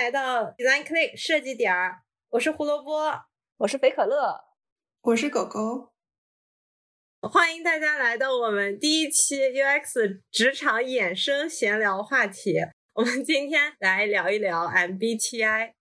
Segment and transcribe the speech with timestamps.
[0.00, 3.12] 来到 Design Click 设计点儿，我是胡萝卜，
[3.56, 4.44] 我是肥可乐，
[5.00, 5.92] 我是狗狗。
[7.20, 12.60] 欢迎大家来到我们第一期 UX 职场衍生闲聊话题。
[12.92, 15.72] 我们今天来聊一聊 MBTI。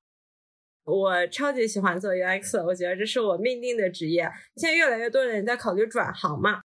[0.86, 4.24] 我超级喜欢做 UX，我觉得这是我命定的职业。
[4.56, 6.62] 现在越来越多的人在考虑转行嘛，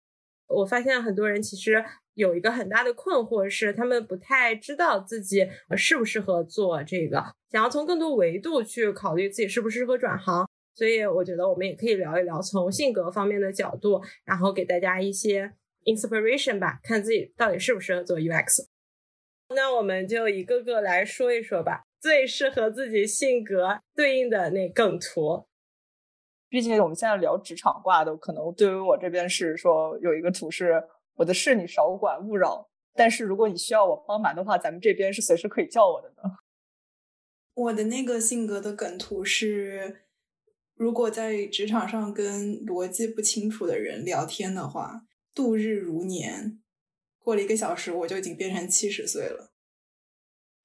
[0.46, 1.84] 我发现很多人其实。
[2.14, 10.46] 有一个很大的困惑是，他们不太知道自己适不适合做这个，想要从更多维度去考虑自己适不适合转行。
[10.74, 15.52] 所以我觉得我们也可以聊一聊从性格方面的角度，然后给大家一些
[15.84, 18.66] inspiration 吧，看自己到底适不适合做 UX。
[19.54, 25.46] 那我们就一个个来说一说吧，最适合自己性格对应的那梗图。
[26.48, 30.82] 毕竟我们现在聊职场挂的，可能对于我这边是说有一个图是。
[31.16, 36.38] 我的事你少管勿扰，但是如果你需要我帮忙的话，咱们这边是随时可以叫我的呢。
[37.54, 40.04] 我的那个性格的梗图是，
[40.74, 45.02] 如果在职场上跟逻辑不清楚的人聊天的话，
[45.34, 46.62] 度日如年，
[47.18, 49.52] 过了一个小时我就已经变成七十岁了。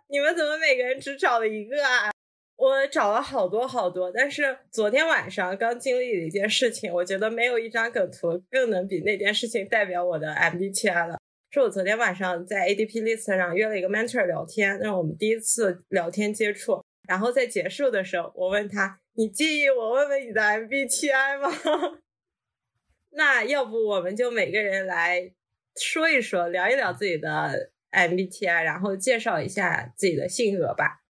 [0.09, 2.11] 你们怎么每个人只找了一个啊？
[2.58, 11.17] 我找了好多好多，但是昨天晚上刚经历了一件事情，我觉得没有一张梗图更能比那件事情代表我的 MBTI 了。
[11.52, 16.83] 是我昨天晚上在 ADP List 上约了一个 mentor 聊天，那是我们第一次聊天接触。
[17.08, 21.49] 然后在结束的时候，我问他：“你介意我问问你的 MBTI 吗？”
[23.11, 25.31] 那要不我们就每个人来
[25.80, 31.03] 说一说，聊一聊自己的 MBTI，然后介绍一下自己的性格吧。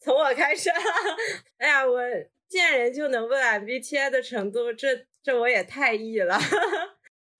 [0.00, 0.70] 从我开始，
[1.58, 2.00] 哎呀，我
[2.48, 6.38] 见人就能问 MBTI 的程度，这这我也太 E 了。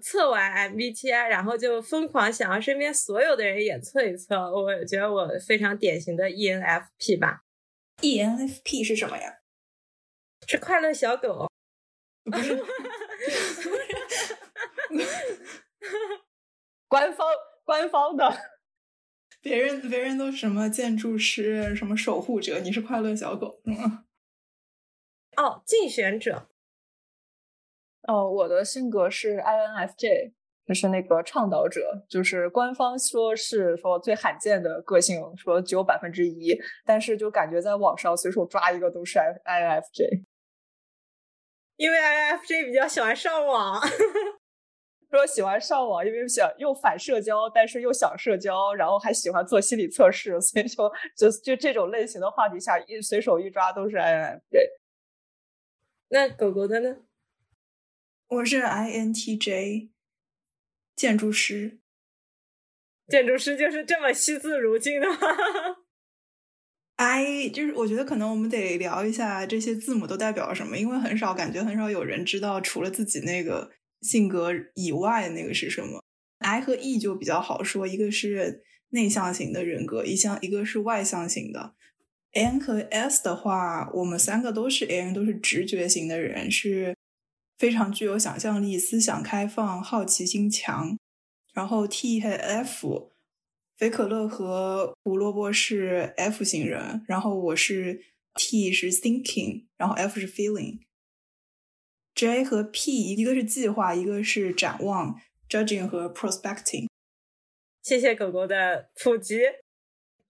[0.03, 4.34] 测完 MBTI，然后就疯狂想要身边所有的人也测一测。
[4.50, 7.43] 我觉得我非常典型的 ENFP 吧。
[8.00, 9.41] ENFP 是什么呀？
[10.47, 11.50] 是快乐小狗。
[12.25, 12.56] 不是。
[16.88, 17.28] 官方
[17.65, 18.50] 官方的。
[19.42, 24.04] 别人别人都什么建筑师，什么守护者，你是快乐小狗是吗？
[25.36, 26.48] 哦，竞选者。
[28.02, 30.32] 哦，我的性格是 INFJ，
[30.66, 40.24] 就是那个倡导者，就是官方说是说最罕见的个性，说只有百分之一，但是就感觉在网上随手抓一个都是 INFJ，
[41.76, 43.80] 因为 INFJ 比较喜欢上网。
[45.10, 54.41] 说喜欢上网，因为想又反社交，但是又想社交，然后还喜欢做心理测试，所以就就就这种类型的话题下，一随手一抓都是 INFJ。
[56.10, 56.99] 那狗狗的呢？
[58.28, 59.91] 我是 INTJ，
[60.94, 61.81] 建筑师。
[63.09, 65.16] 建筑师就是这么惜字如金的吗？
[66.94, 73.72] I 就是我觉得可能我们得聊一下这些字母都代表什么，因为很少感觉很少有人知道，除了自己那个。
[74.00, 76.03] 性格以外的那个是什么
[76.38, 81.75] ？I 和 E 就比较好说，一个是内向型的人格，一向一个是外向型的。
[82.33, 86.97] N 和 S 的话，我们三个都是 N，都是直觉型的人，是
[87.59, 90.97] 非常具有想象力、思想开放、好奇心强。
[91.53, 93.11] 然后 T 和 F，
[93.77, 98.00] 肥可乐和胡萝卜是 F 型人，然后我是
[98.37, 100.78] T 是 thinking，然后 F 是 feeling。
[102.20, 106.86] J 和 P 一个是计划，一个是展望，judging 和 prospecting。
[107.82, 109.41] 谢谢狗狗的普及。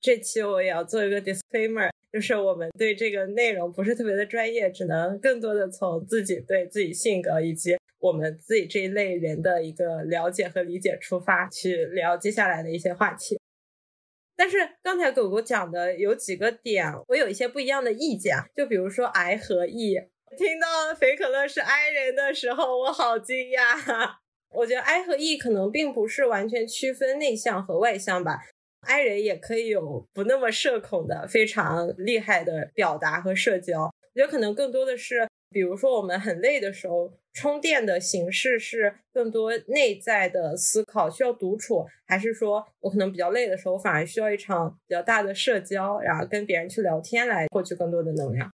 [0.01, 13.37] 这期我也要做一个 disclaimer，就是我们对这个内容不是特别的专业，只能更多的从自己对自己性格以及我们自己这一类人的一个了解和理解出发，去聊接下来的一些话题。
[14.37, 19.99] 但是刚才狗狗讲的有几个点，我有一些不一样的意见，就比如说 I 和 E。
[20.37, 24.11] 听到肥可乐是 I 人的时候，我好惊讶。
[24.55, 28.41] 我觉得 I 和 E 可能并不是完全区分内向和外向吧
[28.81, 33.83] ，I 人也可以有不那么社恐的非常厉害的表达和社交。
[33.83, 48.51] 我觉得可能更多的是，比如说我们很累的时候，充电的形式是更多内在的思考，需要独处，还是说我可能比较累的时候，反而需要一场比较大的社交，然后跟别人去聊天来获取更多的能量。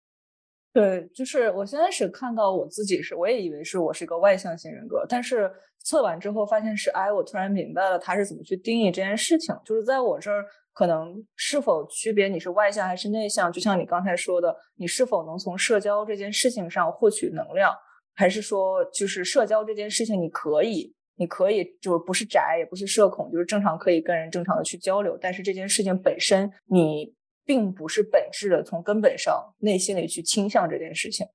[0.75, 5.49] 对，就是我先开始看到我自己是，我也以为是我是一个外向型人格，但是
[5.85, 9.55] 测完之后发现是 I，我突然明白了他是怎么去定义这件事情。
[9.63, 10.43] 就是在我这儿，
[10.73, 17.73] 可能是否区别你是外向还是内向，就像你刚才说的，你是否能从社交这件事情上获取能量，
[18.13, 27.15] 还是说就是社交这件事情你可以，你可以就是不是宅也不是社恐，就是正常可以跟人正常的去交流，但是这件事情本身你。
[27.45, 31.25] 并不是本质的从根本上内心里去倾向这件事情。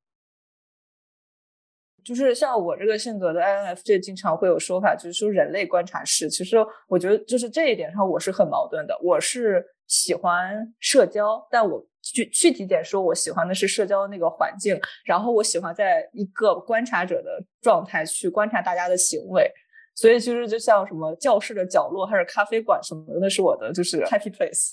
[2.02, 6.30] 就是像我这个性格的 INFJ，经常会有说法，就是说人类观察师。
[6.30, 6.56] 其实
[6.88, 8.98] 我觉得就是这一点上，我是很矛盾的。
[9.02, 14.80] 我是喜欢社交，但我具具体点说，我喜欢的是社交那个环境。
[15.04, 19.52] 然后我喜欢在一个观察者的状态去观察大家的行为。
[19.94, 24.72] 所以其实就像什么教室的角落，还是咖啡馆什么的，那是我的就是 happy place。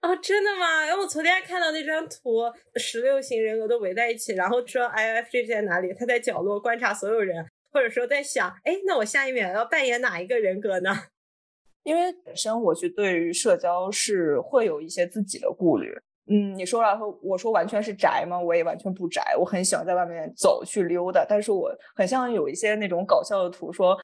[0.00, 0.86] 啊，真的吗？
[0.86, 2.44] 因为我昨天还看到那张图，
[2.76, 5.92] 十六型人格都围在一起，然后说 INFJ 在哪里？
[5.92, 10.90] 他在角落观察所有人，或者说在想，哎，那我下一秒要扮演哪一个人格呢？
[11.82, 15.92] 因为本身我去对于社交是会有一些自己的顾虑。
[16.30, 18.38] 嗯，你说了说，我说完全是宅吗？
[18.38, 23.98] 我也完全不宅，我很喜欢在外面走去溜达，但是我很像有一些那种搞笑的图说。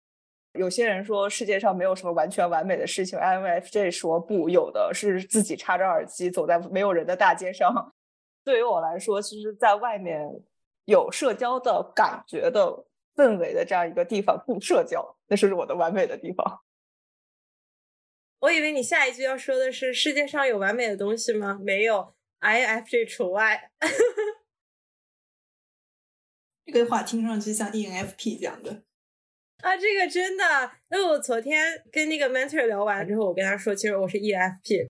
[0.54, 7.92] 有些人说世界上没有什么完全完美的事情，INFJ 说不，有的是自己插着耳机走在没有人的大街上。
[8.44, 10.30] 对于我来说，其实在外面
[10.84, 12.86] 有社交的感觉的
[13.16, 16.62] 氛围的这样一个地方不社交，那是我的完美的地方。
[18.40, 21.58] 我以为你下一句要说的是世界上有完美的东西吗？
[21.62, 23.72] 没有，INFJ 除外。
[26.66, 28.84] 这个话听上去像 ENFP 讲的。
[29.64, 30.44] 啊，这个真的，
[30.90, 34.86] 因为我昨天跟那个 mentor 聊完之后，我跟他说，其实我是 EFP。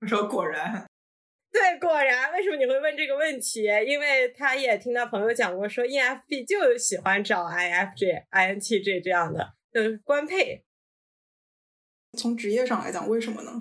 [0.00, 0.86] 他说果然，
[1.50, 2.32] 对，果然。
[2.32, 3.64] 为什么你会问这个问题？
[3.84, 10.62] 因为他也听到朋友讲过，说 EFP 就喜欢找 IFJ、INTJ 这样的，就是官配。
[12.16, 13.58] 从职业上来讲，为什么呢？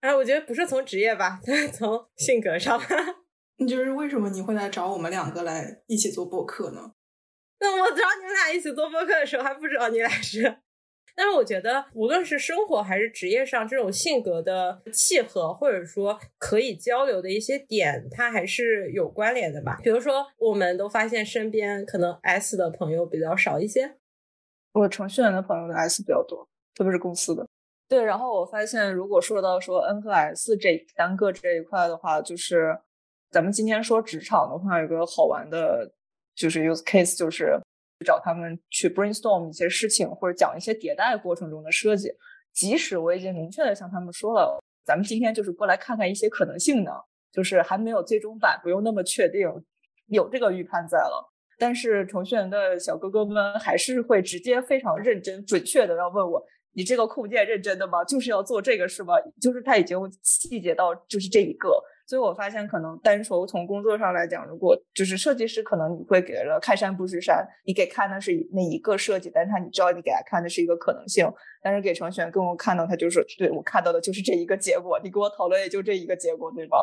[0.00, 1.40] 哎，我觉得不是从职业吧，
[1.72, 2.82] 从性格上。
[3.68, 6.92] 就是为什么你会来找我们两个来一起做播客呢？
[7.62, 10.58] 那我找你们俩一起做播客的时候，还不知道你俩是。
[11.14, 19.78] 但是我觉得，无论是生活还是职业上，这种性格的契合，或者说可以交流的一些点，它还是有关联的吧。
[19.84, 23.96] 比如说，我们都发现身边可能 S 的朋友比较少一些。
[24.72, 27.46] 我程序员的朋友的 S 比较多，特别是公司的。
[27.88, 32.76] 对，然后我发现，如果说到说 N 和 S 这单个这一块的话，就是
[33.30, 35.92] 咱们今天说职场的话，有个好玩的。
[36.42, 37.56] 就是 use case，就是
[38.04, 42.10] 找他们去 brainstorm 一些事情，或者讲一些迭代过程中的设计。
[42.52, 46.92] 即使我已经明确的向他们说了，咱们今天就是过来看看一些可能性的，
[47.30, 49.48] 就是还没有最终版，不用那么确定，
[50.08, 51.32] 有这个预判在了。
[51.60, 58.02] 但是程序员的小哥哥们还是会直接非常认真、准确的要问我：“你这个控件认真的吗？
[58.02, 61.80] 就是要做这个是吗？”就是他已经细节到就是这一个。
[62.06, 71.26] 所以我发现，可能单说从工作上来讲，如果就是设计师，可能你会给了看山不是山，你给看的是那一个设计，但是他你知道你给他看的是一个可能性，
[71.62, 76.78] 但是给程序员跟我看到他就是对我看到的就是这一个结果，你给我讨论也就这一个结果，对吧？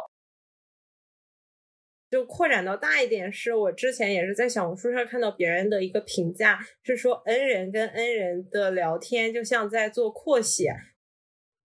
[2.10, 10.74] 就扩展到大一点，是我之前也是在小红书上看到别人的一个评价，是说 N 人跟 N 人的聊天就像在做扩写。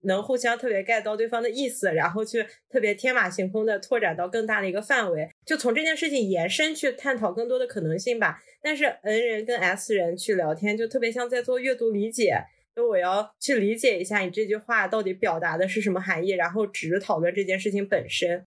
[0.05, 8.39] 能互相特别 get 到对方的意思，然后去特别天马行空的拓展到更大的一个范围，就从这件事情延伸去探讨更多的可能性吧。
[8.63, 12.37] 但是 N 人跟 S 人去聊天，就特别像在做阅读理解，
[12.75, 18.45] 就我要去理解一下你这句话到底表达的是什么含义，然后只讨论这件事情本身。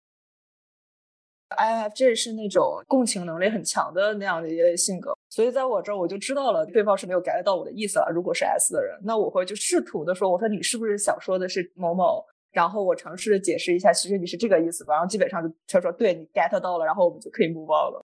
[1.49, 8.11] INFJ 是那种共情能力很强的那样的一类性格，所以在我这儿我就知道了对方是没有 get 到我的意思了。
[8.13, 12.25] 如果是 S 的人，那我会就试图的说，我说你是不是想说的是某某？
[12.51, 14.93] 然后我尝试的解释一下，其实你是这个意思吧。
[14.95, 18.03] 然后基本上就他说对你 get 到了，然后我们就可以 move on 了。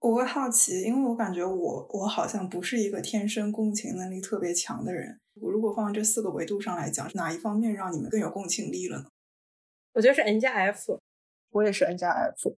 [0.00, 5.20] 我会好奇，因为我感觉我我好像不是一个天生共情能力特别强的人。
[5.40, 9.04] 我如果放这四个维度上来讲，哪一方面让你们更有共情力了呢？
[9.94, 10.98] 我觉得是 N 加 F。
[11.52, 12.56] 我也是 N 加 F，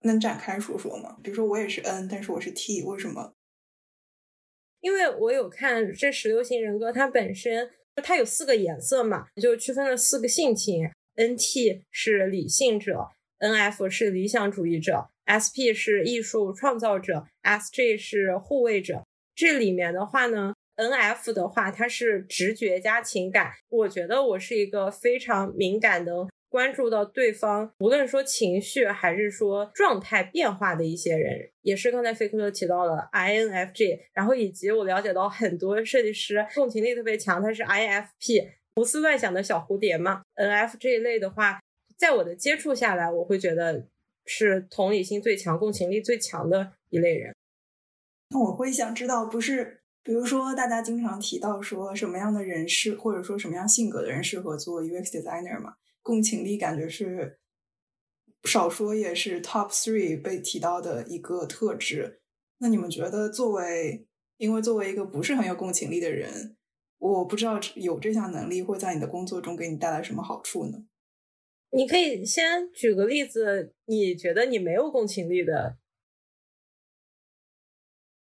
[0.00, 1.16] 能展开说说吗？
[1.22, 3.34] 比如说我也是 N，但是我是 T，为什么？
[4.80, 10.88] 因为我有看这十六型人格，它本身它有四个颜色嘛，就区分了四个性情。
[11.16, 19.02] NT 是理性者，NF 是理想主义者，SP 是艺术创造者，SJ 是护卫者。
[19.34, 23.54] 这里面的话呢，NF 的话它是直觉加情感。
[23.70, 26.28] 我觉得我是一个非常敏感的。
[26.56, 40.22] 关注到对方，无论说情绪还是说状态变化的一些人，也是刚才飞科特提到了 INFJ，然后以及我了解到很多设计师共情力特别强，他是 INFP，胡思乱想的小蝴蝶嘛。
[40.36, 41.60] NF 这一类的话，
[41.98, 43.86] 在我的接触下来，我会觉得
[44.24, 47.34] 是同理心最强、共情力最强的一类人。
[48.30, 55.74] 那我会想知道，不是，比如说大家经常提到说什么样的人适，或者说什么样性格的人适合做 UX designer 吗？
[56.06, 57.40] 共情力感觉是
[58.44, 62.22] 少说也是 top three 被提到的一个特质。
[62.58, 66.56] 那你们觉得，作为因为作为一个不是很有共情力的人，
[66.98, 70.86] 我不知道有这项能力会在你的工作中给你带来什么好处呢？
[71.70, 75.78] 你可以先举个例子，你觉得你没有共情力的。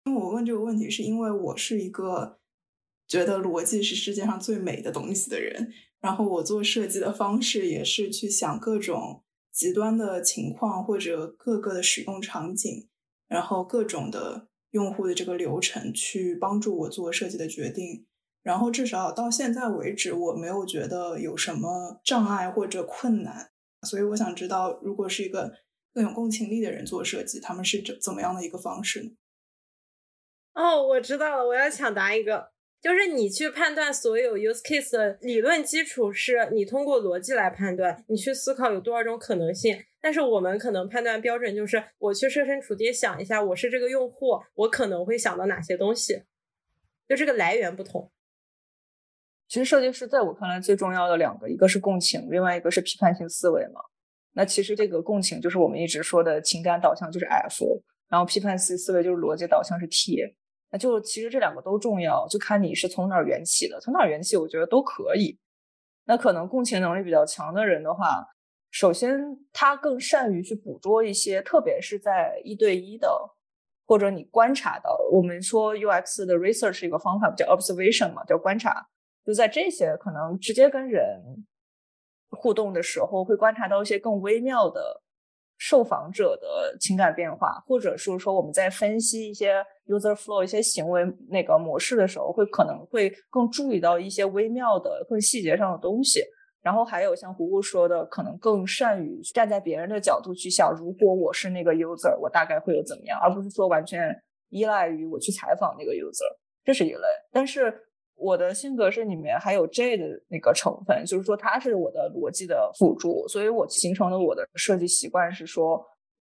[0.04, 2.38] 因为我问这个问题，是因为我是一个
[3.08, 5.72] 觉得逻辑是世界上最美的东西的人，
[6.02, 12.88] 然后我做设计的方式也是去想各种极端的情况或者各个的使用场景，
[13.28, 18.06] 然后各种的用户的这个流程去帮助我做设计的决定。
[18.42, 23.52] 然后至少到现在为止，我没有觉得有什么障碍或者困难。
[23.82, 25.52] 所以我想知道，如果是一个
[25.94, 29.10] 更有共情力的人做设计，他们是怎怎么样的一个方式呢？
[30.54, 32.51] 哦，我知道了，我要抢答一个，
[32.82, 39.84] 就是你去判断所有 use case 的理论基础是你通过逻辑来判断，你去思考有多少种可能性。
[40.00, 46.24] 但是我们可能判断标准就是我去设身处地想一下，我是这个用户，我可能会想到哪些东西，
[47.08, 48.10] 就这个来源不同。
[49.46, 53.80] 其实设计师在我看来最重要的两个，一个是共情，另外一个是批判性思维嘛。
[54.32, 57.64] 那其实这个共情就是我们一直说的情感导向，就是 F，
[58.08, 60.34] 然后批判性思维就是逻辑导向是 T。
[60.72, 65.38] 那就其实这两个都重要，就看你是从哪儿缘起的，从哪儿缘起，我觉得都可以。
[66.06, 68.26] 那可能共情能力比较强的人的话，
[68.70, 69.20] 首先
[69.52, 73.08] 他更善于去捕捉一些，特别是在一对一的，
[73.86, 78.84] 或者你观察到，我们说 UX 的 research 是一个方法，叫 observation 嘛，叫观察。
[79.26, 81.22] 就在这些可能直接跟人
[82.30, 85.02] 互动的时候，会观察到一些更微妙的
[85.64, 96.20] 受访者的情感变化，或者是说我们在分析一些 user flow 一些行为那个模式的时候，会可能会更注意到一些微妙的、更细节上的东西。
[96.62, 104.12] 然后还有像胡胡说的，可能更善于站在别人的角度去想，如果我是那个 user，我大概会有怎么样，而不是说完全
[104.48, 106.26] 依赖于我去采访那个 user，
[106.64, 107.06] 这是一类。
[107.30, 107.72] 但是。
[108.22, 115.84] 我的性格是里面还有 J 的那个成分，就是说它是我的逻辑的辅助，所以我形成了我的设计习惯是说，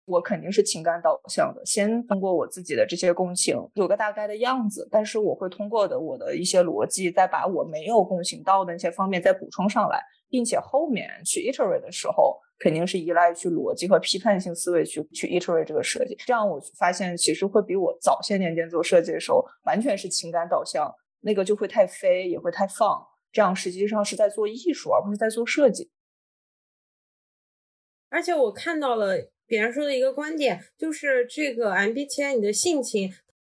[0.07, 20.93] 我肯定是情感导向的，先通过我自己的这些共情有个大概的样子，但是我会通过的我的一些逻辑，再把我没有共情到的那些方面再补充上来，并且后面去 iterate 的时候，肯定是依赖去逻辑和批判性思维去去 iterate 这个设计，这样我发现其实会比我早些年间做设计的时候完全是情感导向。
[21.21, 25.91] 那个就会太飞，也会太放，这样实际上是在做艺术，而不是在做设计。
[28.09, 33.13] 而且我看到了别人说的一个观点，就是这个 MBTI 你的性情，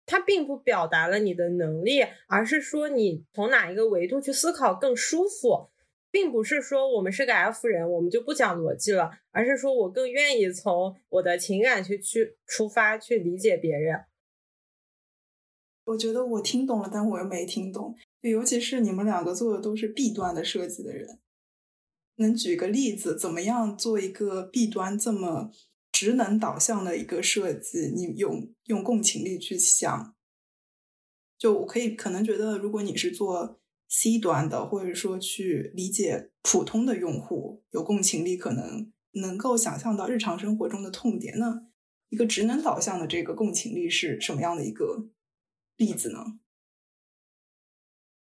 [0.05, 5.69] 它并不表达了你的能力，而是说你从哪一个维度去思考更舒服，
[6.11, 14.05] 并不是说我们是个 F 人，我们就不讲逻辑了，而是说我更愿意从我的情感去去出发，去理解别人。
[15.85, 17.95] 我觉得我听懂了，但我又没听懂。
[18.21, 21.19] 尤其是你们两个做的都是 B 端的设计的人，
[22.15, 25.51] 能举个例子，怎么样做一个 B 端这么
[25.91, 27.91] 职能导向的一个设计？
[27.93, 30.15] 你用用共情力去想，
[31.37, 33.59] 就我可以可能觉得，如果你是做
[33.89, 41.37] C 端的，或者说去理解普通的用户，有共情力，可能能够想象到日常生活中的痛点。
[41.37, 41.67] 那
[42.07, 45.09] 一个职能导向的这个共情力是什么样的一个？
[45.83, 46.19] 例子呢？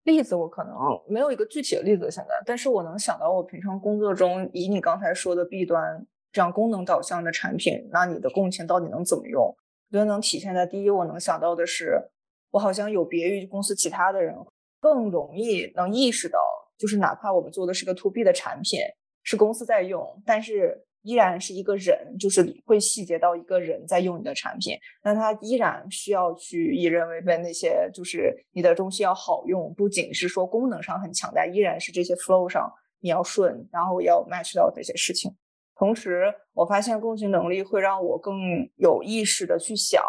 [0.03, 0.75] 例子我可能
[1.07, 9.43] 没有一个具体的例子现在，但是我能想到我平常工作中，以你刚才说的弊端这样功能导向的产品，那你的共情到底能怎么用？
[9.43, 12.11] 我觉得能体现在第一，我能想到的是，
[12.51, 14.35] 我好像有别于公司其他的人，
[14.81, 16.41] 更容易能意识到，
[16.77, 18.81] 就是哪怕我们做的是个 To B 的产品，
[19.23, 20.85] 是公司在用，但是。
[21.03, 35.35] 依然是一个人，就是会细节到一个人在用你的产品，那他依然需要去以人为本，那些就是你的东西要好用，不仅是说功能上很强大，依然是这些 flow 上你要顺，然后要 match 到这些事情。
[35.75, 38.35] 同时，我发现共情能力会让我更
[38.77, 40.03] 有意识的去想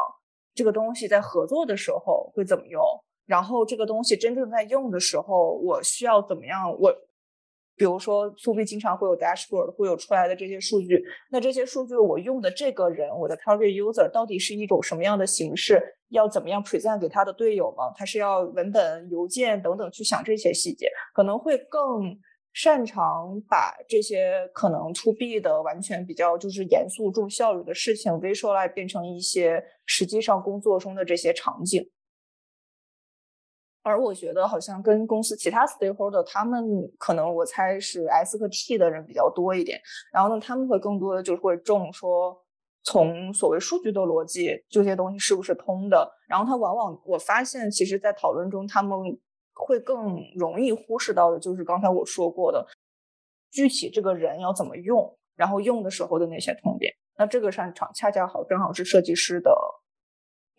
[0.53, 2.81] 这个东西在合作的时候会怎么用，
[3.25, 6.93] 然后这个东西真正在用的时候，我需要怎么样我。
[7.75, 11.03] 比如说，to B 经常会有 dashboard，会有出来的这些数据。
[11.31, 15.81] 那这些数据我用的这个人，我的 target user 到底是一种什么样的形式？
[16.09, 17.91] 要怎么样 present 给他的队友吗？
[17.97, 22.15] 他是要文本、邮件等等去想这些细节，可能会更
[22.53, 31.83] 擅长把这些可能 to B 的完全比较就是严肃重效率的事情 visualize 变成一些实际上工作中的这些场景。
[33.83, 36.63] 而我觉得好像跟公司其他 stakeholder，他们
[36.97, 39.79] 可能我猜是 S 和 T 的人比较多一点，
[40.11, 42.41] 然后呢，他们会更多的就是会重说
[42.83, 48.97] 从所谓数据的逻辑，这些东西是不是通的，然后他往往我发现，其实在讨论中，他们
[49.53, 52.65] 会更容易忽视到的就是刚才我说过的，
[53.51, 59.53] 具体这个人要怎么用，然后用的时候的那些痛点，那这个擅长恰恰好正好是设计师的。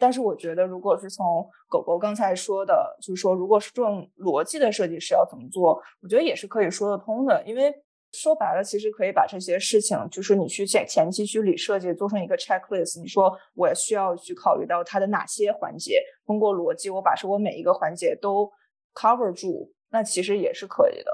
[0.05, 7.43] 但是我觉得，如果是从狗狗刚才说的，就是说，如果是这种逻辑的设计师要怎么做，我觉得也是可以说得通的。
[7.47, 7.73] 因为
[8.13, 13.01] 说白了，其实可以把这些事情，就是你去前前期去理设计，做成一个 checklist。
[13.01, 18.53] 你说我需要去考虑到它的哪些环节，通过逻辑，我把说我每一个环节都
[18.93, 21.11] cover 住，那其实也是可以的。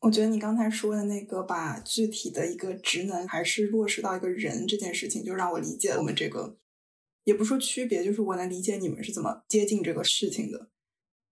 [0.00, 6.56] 我觉得你刚才说的那个，把具体的一个职能还是落实到一个人这件事情，就让我理解我们这个，
[7.24, 10.70] 也不说区别，就是我能理解你们是怎么接近这个事情的。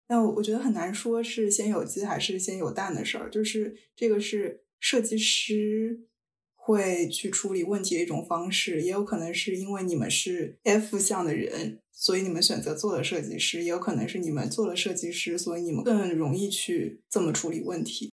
[0.08, 6.08] 但我觉得很难说是先有鸡还是先有蛋的事儿，就是这个是设计师
[6.54, 18.12] 会去处理问题的一种方式，也有可能是因为你们是 F 项的人，所以你们选择做了设计师，也有可能是你们做了设计师，所以你们更容易去这么处理问题。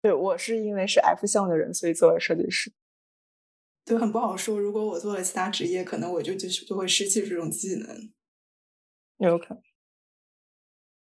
[0.00, 2.72] 对我是因为是 F 项的人，所以做了设计师。
[3.84, 4.60] 对，很不好说。
[4.60, 8.12] 如果我做了其他职业，可能我就就就会失去这种技能。
[9.18, 9.62] 有可能。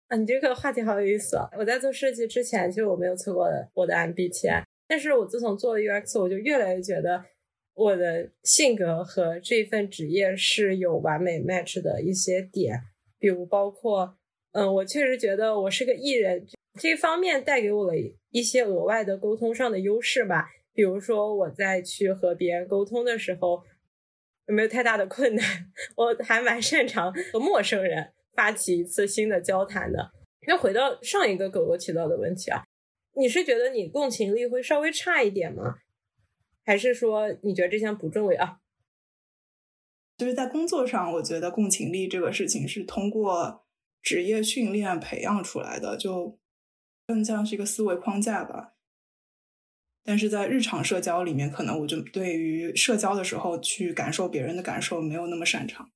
[0.09, 1.49] 啊，你这个话题好有意思啊！
[1.57, 7.25] 我在做设计之前，其实我没有测过我的 MBTI，但是我自从做了 UX，我就越来越觉得
[7.73, 12.83] 我的性格和这份职业是有完美 match 的一些点，
[13.19, 14.19] 比如包括，
[14.53, 16.47] 嗯，我确实觉得我是个艺人。
[16.79, 17.97] 这方面带给我了
[18.35, 23.63] 一些额外的沟通上的优势吧，比如说我在去和别人沟通的时候，
[24.49, 25.47] 有没有太大的困难？
[25.95, 30.11] 我还蛮擅长和陌生人发起一次新的交谈的。
[30.49, 32.65] 那回到上一个狗狗提到的问题啊，
[33.17, 35.77] 你是觉得你共情力会稍微差一点吗？
[36.65, 38.59] 还是说你觉得这项不重要？
[40.19, 43.65] 就是在工作上，我觉得共情力这个事情是通过
[44.03, 46.37] 职业训练培养出来的，就。
[47.07, 48.73] 更像是一个思维框架吧，
[50.03, 55.91] 但是在日常社交里面，可能我就对于社交的时候去感受别人的感受没有那么擅长。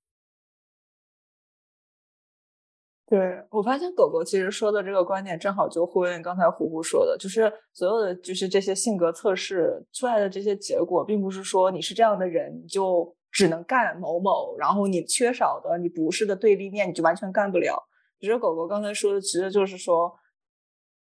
[3.07, 17.83] 对我发现狗狗其实说的这个观点正好就呼应刚才虎虎说的，就是所有的就是这些性格测试出来的这些结果，并不是说你是这样的人你就只能干某某，然后你缺少的你不是的对立面你就完全干不了。
[18.21, 20.15] 其实狗狗刚才说的其实就是说。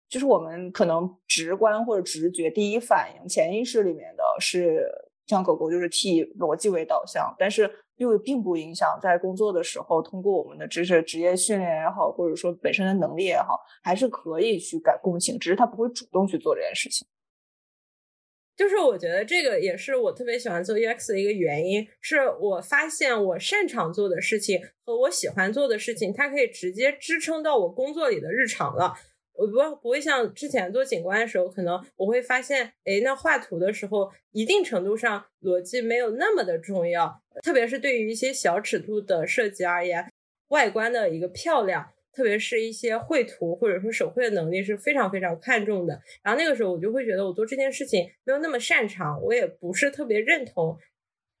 [0.08, 4.86] 就是我们可能直观或者直觉第一反应、潜意识里面的是
[5.26, 17.06] 像狗狗，就是替逻辑为导向，但是又并不影响在工作的时候，通过我们的知识、职业训练也好，或者说本身的能力也好，还是可以去改共情，只是他不会主动去做这件事情。
[18.56, 28.94] 就是我觉得这个也是我特别喜欢做 UX 的一个原因，是我发现我擅长做的事情和我喜欢做的事情，它可以直接支撑到我工作里的日常了。
[29.38, 40.10] 我不不会像之前做景观的时候，可能我会发现，哎，那画图的时候，一定程度上逻辑没有那么的重要，特别是对于一些小尺度的设计而言，
[40.48, 46.00] 外观的一个漂亮，特别是一些绘图或者说手绘的能力是非常非常看重的。
[46.22, 50.78] 然后那个时候我就会觉得，我做这件事情没有那么擅长，我也不是特别认同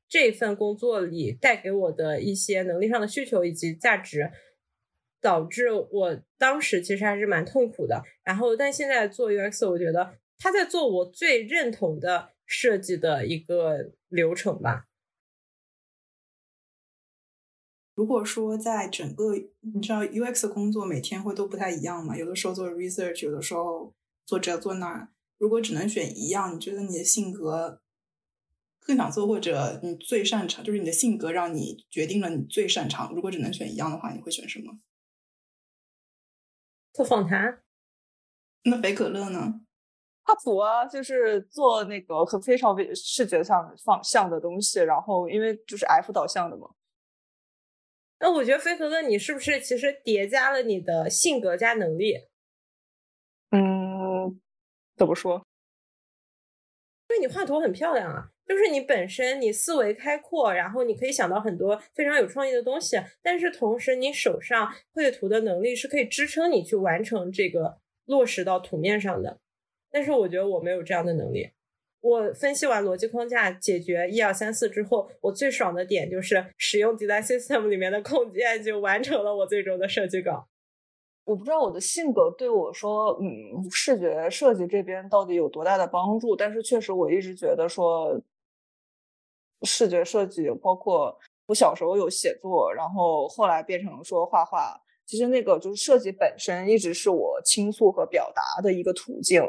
[0.08, 4.30] 这份工作里带给我的一些能力上的需求以及价值。
[5.26, 14.86] 导致我当时其实还是蛮痛苦的，然后但现在做 UX，我觉得他在做我最认同的设计的一个流程吧。
[17.96, 19.34] 如果说在整个
[19.74, 23.92] 你知道 UX 工作每天会都不太一样嘛，有的时候做 research，有的时候
[24.24, 25.10] 做这做那。
[25.38, 27.82] 如果只能选一样，你觉得你的性格
[28.78, 33.12] 更想做，或者你最擅长，就是你的性格让你决定了你最擅长。
[33.12, 34.78] 如果只能选一样的话，你会选什么？
[36.96, 37.62] 做访谈，
[38.62, 39.60] 那北可乐呢？
[40.24, 46.70] 靠谱啊，就是做那个很非常视觉上方向的东西，然后因为就是 F 导向的嘛。
[48.18, 52.28] 那我觉得飞可乐，你是不是其实叠加了你的性格加能力？
[53.50, 54.40] 嗯，
[54.96, 55.46] 怎么说？
[57.20, 58.30] 你画图很漂亮啊。
[58.46, 69.40] 就是你本身你思维开阔，然后你可以想到很多非常有创意的东西，但是同时你手上绘图的能力是可以支撑你去完成这个落实到图面上的。
[69.90, 71.50] 但是我觉得我没有这样的能力，
[72.00, 80.46] 我分析完逻辑框架，解决一二三四之后，我最爽的点就是使用 Design System 里面的控件，就完成了我最终的设计稿。
[81.26, 88.16] 我不知道我的性格对我说，嗯，视觉设计这边到底有多大的帮助，但是确实我一直觉得说，
[89.62, 99.42] 视觉设计包括我小时候有写作，然后后来变成说画画，其实那个就是设计本身一直是我倾诉和表达的一个途径。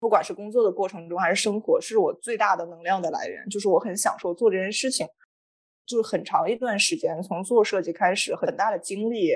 [0.00, 3.48] 不管是工作的过程中还是生活，是我最大的能量的来源。
[3.48, 5.06] 就是我很享受做这件事情，
[5.86, 9.30] 就是很长一段时间，从做设计开始，很大的精力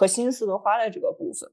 [0.00, 1.46] 和心思都花在这个部分。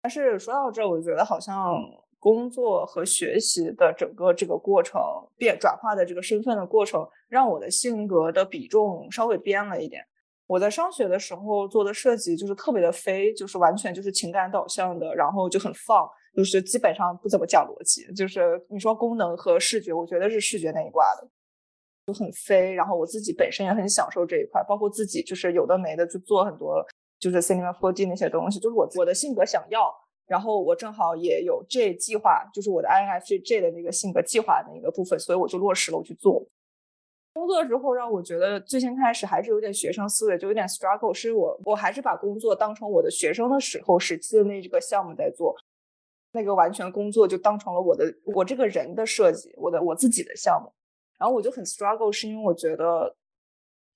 [0.00, 1.74] 但是说到这，我觉得好像
[2.18, 4.98] 工作和学习的整个这个过程
[5.36, 10.02] 变转化的这个身份的过程，让我的性格的比重稍微变了一点。
[10.46, 16.08] 我在上学的时候做的设计就是特别的飞，就是完全就是情感导向的，然后就很放。
[16.34, 21.28] 就是基本上不怎么讲逻辑，就是你说功能和视觉，我觉得是视觉那一挂的，
[22.06, 22.72] 就很飞。
[22.72, 26.82] 然后我自己本身也很享受这一块，包括自己就是有的没的就做很多，
[27.20, 29.94] 就是 Cinema 4D 那些东西，就是我我的性格想要。
[30.26, 36.46] 然后我正好也有这计划，就是我的 INFJ 的那个性格计划那个部分，所以我就落实了，我去做。
[37.32, 45.54] 工作之后让我觉得最先开始还是有点学生思维，就有点 struggle，是我我还是把工作当成我的学生的时候时期的那这个项目在做。
[46.32, 50.72] 那个完全工作就当成了我的我这个人的设计，我的我自己的项目，
[51.18, 53.16] 然后我就很 struggle，是因为我觉得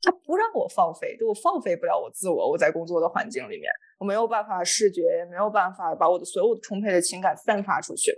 [0.05, 8.13] 他不让我放飞，就我放飞不了我自我，我在工作的环境里面，我没有办法视觉，也没有办法把我的所有充沛的情感散发出去。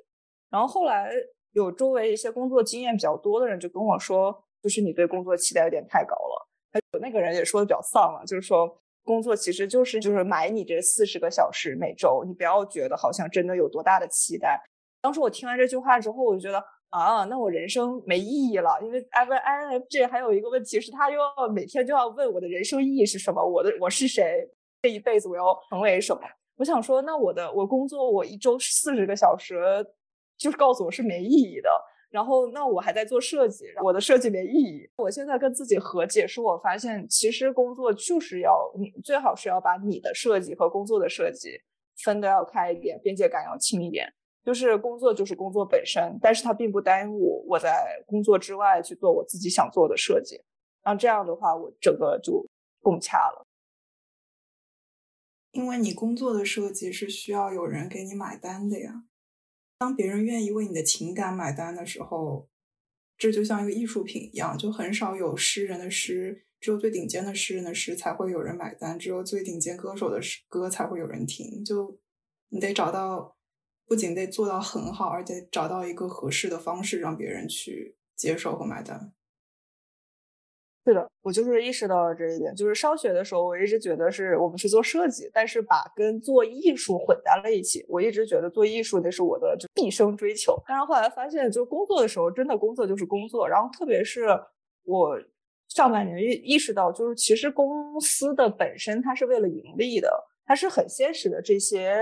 [0.50, 1.10] 然后后来
[1.52, 6.48] 有周围一些工作经验比较多的人就跟我说，就是你对工作期待有点太高了。
[6.72, 8.80] 还有那个人也说的比较丧了，就是说。
[9.06, 14.60] 工作其实就是就是买你这四十个小时每周，你不要觉得好像真的有多大的期待。
[15.00, 16.60] 当时我听完这句话之后，我就觉得
[16.98, 18.78] 啊，那我人生没意义了。
[18.82, 24.48] 因为 I N I N F J 还有一个问题是，他又要每天就要问我的人生意义是什么，我的我是谁，
[24.82, 26.22] 这一辈子我要成为什么。
[26.56, 29.62] 我想说，那我的我工作我一周四十个小时，
[30.38, 31.70] 就是告诉我是没意义的。
[32.08, 34.88] 然后，那我还在做设计，我的设计没意义。
[34.96, 41.60] 我现在跟自己和解，是我发现，其实工作就是要你最好是要把你的设计和工作的设计
[42.04, 44.10] 分得要开一点，边界感要轻一点。
[44.46, 50.40] 就是工作就是工作本身，但是它并不耽误我在工作之外去做我自己想做的设计。
[50.84, 52.46] 那这样的话，我整个就
[52.80, 53.44] 共洽了。
[55.50, 59.06] 因为你工作的设计是需要有人给你买单的呀。
[59.78, 62.48] 当别人愿意为你的情感买单的时候，
[63.18, 71.64] 这就像一个艺术品一样，就很少有诗人的诗，只有最顶尖的诗人的诗才会有人买单，只有最顶尖歌手的歌才会有人听。
[71.64, 71.98] 就
[72.50, 73.35] 你得找到，
[73.86, 79.12] 不仅得做到很好，而且找到一个合适的方式，让别人去接受和买单。
[80.84, 82.54] 是的，我就是意识到了这一点。
[82.54, 87.84] 就是上学的时候，我一直觉得是我们是做设计，但是把跟做艺术混在了一起。
[87.88, 90.56] 我一直觉得做艺术那是我的就毕生追求。
[90.64, 93.48] 但是后来发现，就工作的时候，真的工作就是工作。
[93.48, 94.28] 然后特别是
[94.84, 95.18] 我
[95.68, 100.08] 上半年意意识到，就是其实公司的本身它是为了盈利的，
[100.44, 102.00] 它是很现实的这些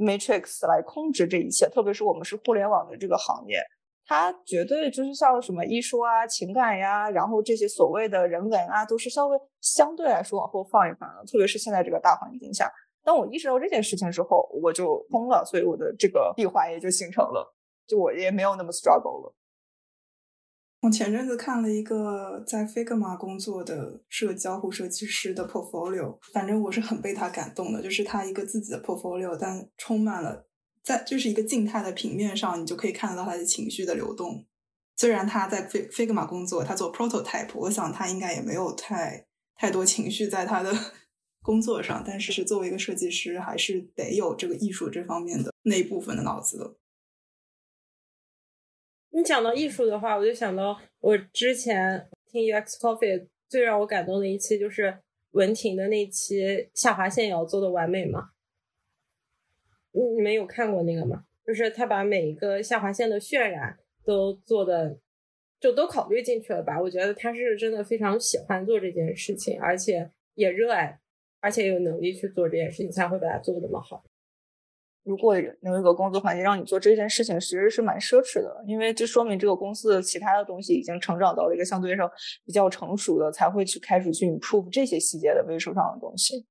[0.00, 1.68] matrix 来控制这一切。
[1.68, 3.60] 特别是我们是互联网的这个行业。
[4.06, 11.24] 它绝对就是像什么艺术啊、情感呀，然后这些所谓的人文啊，都是稍微相对来说往后放一放的。
[11.30, 12.68] 特别是现在这个大环境下，
[13.04, 17.54] 当我意识到这件事情之后，我就通了，所以我的这个闭环也就形成了，
[17.86, 19.32] 就我也没有那么 struggle 了。
[20.82, 30.46] 我前阵子看了一个在 Figma 工作的社交互设计师的 portfolio，反正我是很被他感动的，就是他一个自己的 portfolio，但充满了。
[30.82, 34.46] 在就是一个静态的平面上，你就可以看得到他的情绪的流动。
[34.96, 40.74] 虽然他在 Figma 工作，他做 prototype，我想他应该也没有太太多情绪在他的
[41.44, 42.02] 工作上。
[42.06, 46.74] 但是，是作为一个设计师，还是得有这个艺术这方面的那一部分的脑子的。
[49.12, 54.98] 你讲到艺术的话，我就想到我之前听 UX Coffee 最让我感动的一期，就是
[55.32, 58.30] 文婷的那期下划线也要做的完美嘛。
[59.92, 61.24] 你你们有看过那个吗？
[61.44, 64.96] 就是他把每一个下划线的渲染都做的，
[65.58, 66.80] 就都考虑进去了吧？
[66.80, 71.00] 我觉得他是真的非常喜欢做这件事情，而且也热爱，
[71.40, 74.04] 而且有能力去做这件事情，才会把它做的那么好。
[75.02, 82.10] 如果能有一个工作环境让你做这件事情，其实是蛮奢侈的，因为这说明这个公司的其他的东西已经成长到了一个相对上
[82.44, 86.46] 比较成熟的，才会去开始去 improve 这些细节的维数上的东西。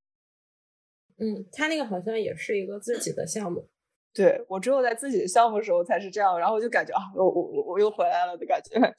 [1.17, 3.69] 嗯，他那个好像也是一个自己的项目。
[4.11, 8.79] 对我只有在自己的项目的时候才是这样，然后我就感觉啊，我我我我又回来了的感觉。
[8.79, 8.91] 啊，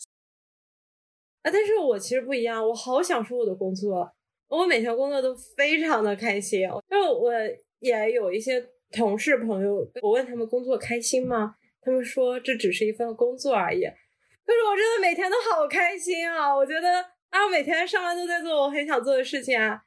[1.43, 4.09] 但是我其实不一样，我好享受我的工作，
[4.49, 6.69] 我每天工作都非常的开心。
[6.89, 7.33] 就我
[7.81, 11.57] 也有一些同事朋友，我问他们工作开心吗？
[11.81, 13.83] 他们说这只是一份工作而已。
[13.83, 16.55] 可是我真的每天都好开心啊！
[16.55, 17.01] 我觉得
[17.31, 19.85] 啊，每天上班都在做我很想做的事情啊。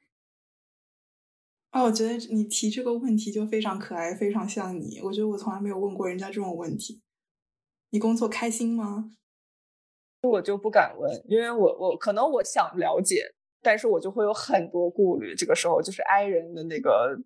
[1.71, 5.01] 啊，我觉得你提这个问题就非常可爱，非常像你。
[5.03, 7.01] 我觉得我从来没有问过人家这种问题。
[7.89, 9.11] 你工作开心吗？
[10.21, 15.35] 我就不敢问，因为我我可能我想了解，但是我就会有很多顾虑。
[15.35, 17.19] 这个时候就是 I 人的那个。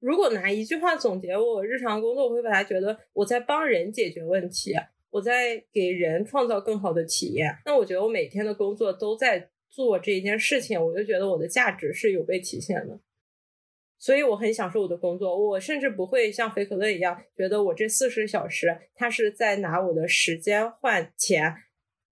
[0.00, 4.74] 如果拿一句话总结我日常工作，我会把它觉得我在帮人解决问题，
[5.10, 7.56] 我在给人创造更好的体验。
[7.64, 13.00] 那我觉得我每天的工作都在做这一件事情，我就觉得我的价值是有被体现的。
[13.98, 21.54] 所以我很享受我的工作，我甚至不会像肥可乐一样觉得我这四十小时他是在拿我的时间换钱。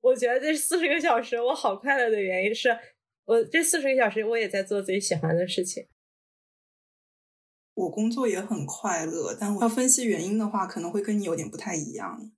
[0.01, 2.71] 我觉得这四十个小时我好快乐的原因是
[3.27, 5.87] 我这四十个小时我也在做自己喜欢的事情。
[7.75, 12.31] 我工作也很快乐，但我要分析原因的话，可能会跟你有点不太一样。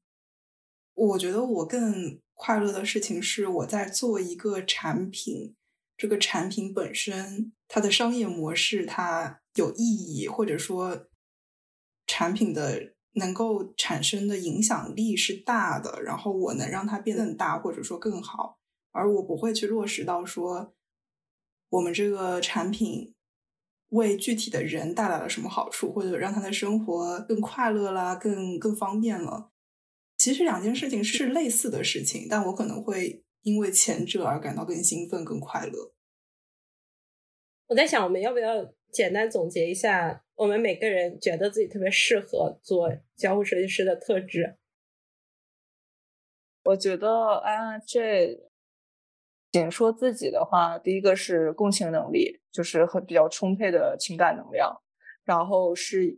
[0.95, 5.55] 我觉得我更快乐的事情是我在做一个产品，
[5.97, 9.41] 这个产品本身它的商业模式它。
[9.57, 11.07] 有意义，或者说
[12.09, 18.59] 产品的能够产生的影响力是大的，然后我能让它变得更大，或者说更好，
[18.91, 20.75] 而我不会去落实到说
[21.69, 23.14] 我们这个产品
[23.95, 29.51] 为具体的人带来了什么好处，或者让他的生活更快乐啦，更更方便了。
[30.19, 35.95] 其实两件事情是类似的事情，但我可能会因为前者而感到更兴奋、更快乐。
[37.67, 38.73] 我在想，我们要不要？
[38.93, 44.57] 简单总结一下，我们每个人觉得自己特别适合做交互设计师的特质。
[46.63, 48.39] 我觉得 I J，
[49.63, 54.75] 仅说自己的话，第一个是共情能力，就是很比较充沛的情感能量，
[55.25, 56.13] 然后是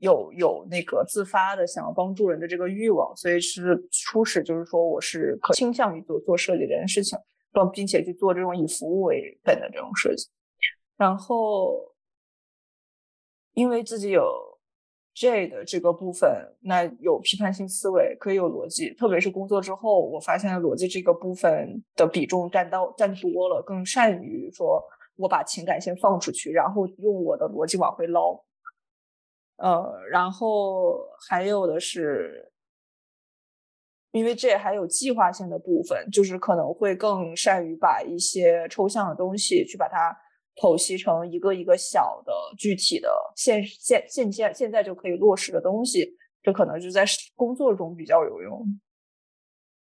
[0.00, 7.18] 有有那个自发的想要帮助人的这个欲望，所以是初始就是说我是可倾向于做做设计这件事情，
[7.72, 10.28] 并且去做这种以服务为本的这种设计，
[10.98, 11.90] 然后。
[13.56, 14.53] 因为自己有
[15.14, 16.28] J 的这个部分，
[16.60, 18.92] 那有批判性思维，可以有逻辑。
[18.94, 24.82] 特别是工作之后，我发现逻辑这个部分的比重占到占多了，更善于说
[25.16, 28.44] 我把情感先放出去，然后用我的逻辑往回捞。
[29.58, 30.98] 呃，然后
[31.28, 32.52] 还有的是，
[34.10, 40.23] 因为这还有计划性的部分，就是可能会更善于把一些抽象的东西去把它。
[40.56, 48.80] 剖析成一个一个小的具体的现现现现现在就可以落实的东西，这可能就在工作中比较有用。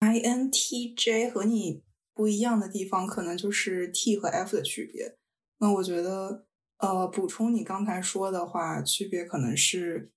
[0.00, 1.82] INTJ 和你
[2.14, 5.16] 不一样的地方，可能就是 T 和 F 的区别。
[5.58, 6.46] 那我觉得，
[6.78, 10.10] 呃，补充你刚才说的话，区别可能是，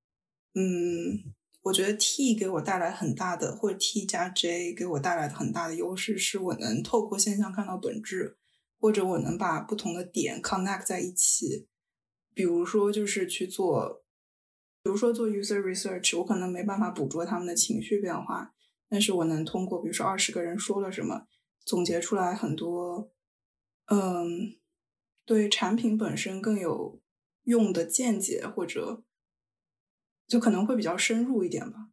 [0.56, 8.38] 嗯，我觉得 T 给我带来很大的，或者 T 加 J 给我带来的很大的优势，是我能透过现象看到本质。
[8.84, 11.69] 或者我能把不同的点 connect 在一起，
[12.34, 14.04] 比如说就是去做，
[14.84, 18.54] 比如说做 user research，我可能没办法捕捉他们的情绪变化，
[18.89, 21.28] 但是我能通过比如说二十个人说了什么，
[21.63, 23.10] 总结出来很多，
[23.86, 24.60] 嗯，
[25.24, 27.02] 对产品本身更有
[27.43, 29.06] 用的见解，或者
[30.28, 31.88] 就可能会比较深入一点吧，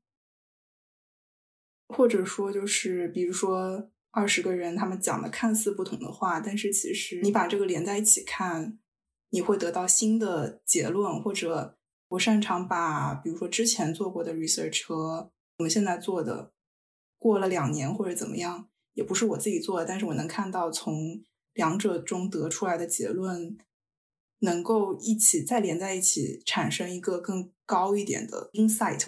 [1.87, 3.93] 或者说就是比如说。
[4.13, 8.79] 二十个人，他们讲的看似不同的话，但是其实你把这个连在一起看，
[9.31, 11.23] 你会得到新的结论。
[11.23, 16.53] 或者我擅长把，比如说之前做过的 research 和我们现在做的，
[17.19, 21.23] 过了两年或者怎么样，也不是我自己做的，但是我能看到从
[21.55, 23.57] 两者中得出来的结论，
[24.41, 29.05] 能够一起再连在一起，产生一个更高一点的 insight。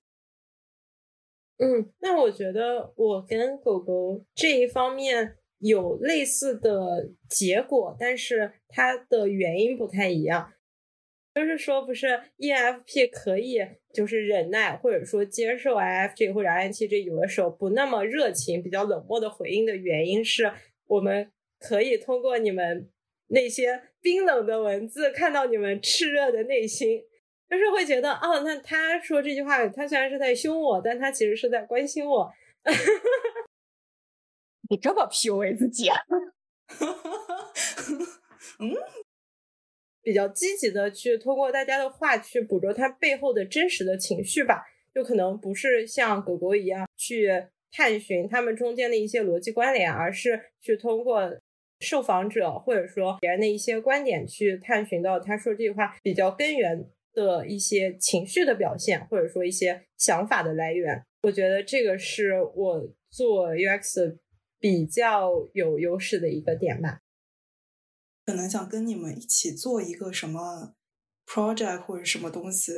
[1.62, 10.52] 嗯，那我觉得我跟狗狗这一方面有类似的结果，但是它的原因不太一样。
[11.32, 13.60] 就是说，不是 ENFP 可以
[13.94, 20.52] 就是忍耐，或者说接受 IFJ 或者 INTJ 有的时候不那么热情、比较冷漠的回应的原因是，
[20.88, 22.90] 我们可以通过你们
[23.28, 27.04] 那些冰冷的文字看到你们炽热的内心。
[27.52, 32.32] 就是会觉得，哦，那他说这句话，他虽然是在凶我，但他其实是在关心我。
[34.70, 35.98] 你这么 PUA 自己啊？
[38.58, 38.74] 嗯，
[40.00, 47.28] 比较积极的去通过大家的话去捕捉他背后的真实的情绪吧，就可能不是像狗狗一样去
[47.70, 51.38] 探寻他们中间的一些逻辑关联，而是去通过
[51.80, 61.04] 受访者或者说别人的一些观点去探寻到他说这句话比较根源的一些情绪的表现，或者说一些想法的来源。
[61.22, 64.18] 我觉得这个是我做 UX
[64.58, 67.00] 比较有优势的一个点吧。
[68.24, 70.74] 可能想跟你们一起做一个什么
[71.26, 72.72] project 或者什么东西，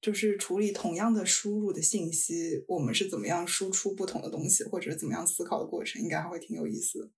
[0.00, 7.10] 就是处理同样的输入的信息，我们是怎么样输出不同的东西，或者怎么样思考的过程，应该还会挺有意思。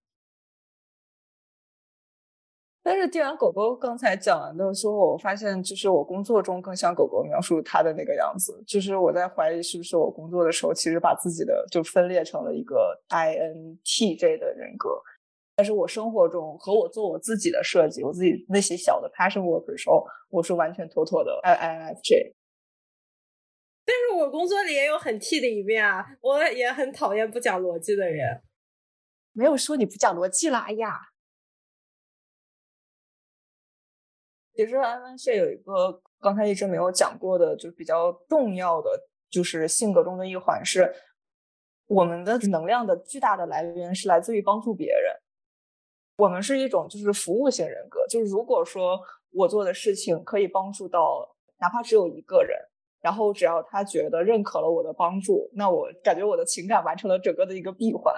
[2.88, 15.03] 但是听完狗狗刚才讲完的时候，我发现就是我工作中更像狗狗描述它的那个样子，就是我在怀疑是不是我工作的时候，其实把自己的就分裂成了一个 INTJ 的人格。
[15.57, 22.35] 但是我生活中和我做我自己的设计，我自己那些小的 passion work 的时候，我是完全妥妥的 INFJ。
[23.85, 28.42] 但是我工作里也有很 T 的一面啊，我也很讨厌不讲逻辑的人。
[29.33, 31.01] 没有说你不讲逻辑啦，哎呀。
[34.57, 38.90] 其实 INFJ 有一个刚才一直没有讲过的，就比较重要的，
[39.31, 40.90] 就是性格中的一环是，
[41.87, 45.14] 我们的能量的巨大的来源是来自于帮助别人。
[46.16, 48.99] 我们是一种就是服务型人格，就是如果说
[49.33, 52.59] 我做的事情可以帮助到哪怕只有一个人，
[53.03, 58.14] 然后只要他觉得认可了我的帮助，那我感觉我的情感完成了整个的一个闭环。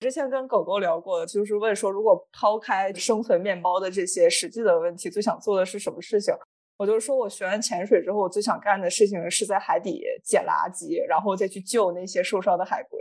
[0.00, 6.34] 之前跟狗狗聊过，就是问说，如果抛开生存面包的这些实际的问题，最想做的是什么事情？
[6.76, 12.98] 我就说我学完潜水之后，我最想干的事情是在海底捡垃圾，然后再去救那些受伤的海龟。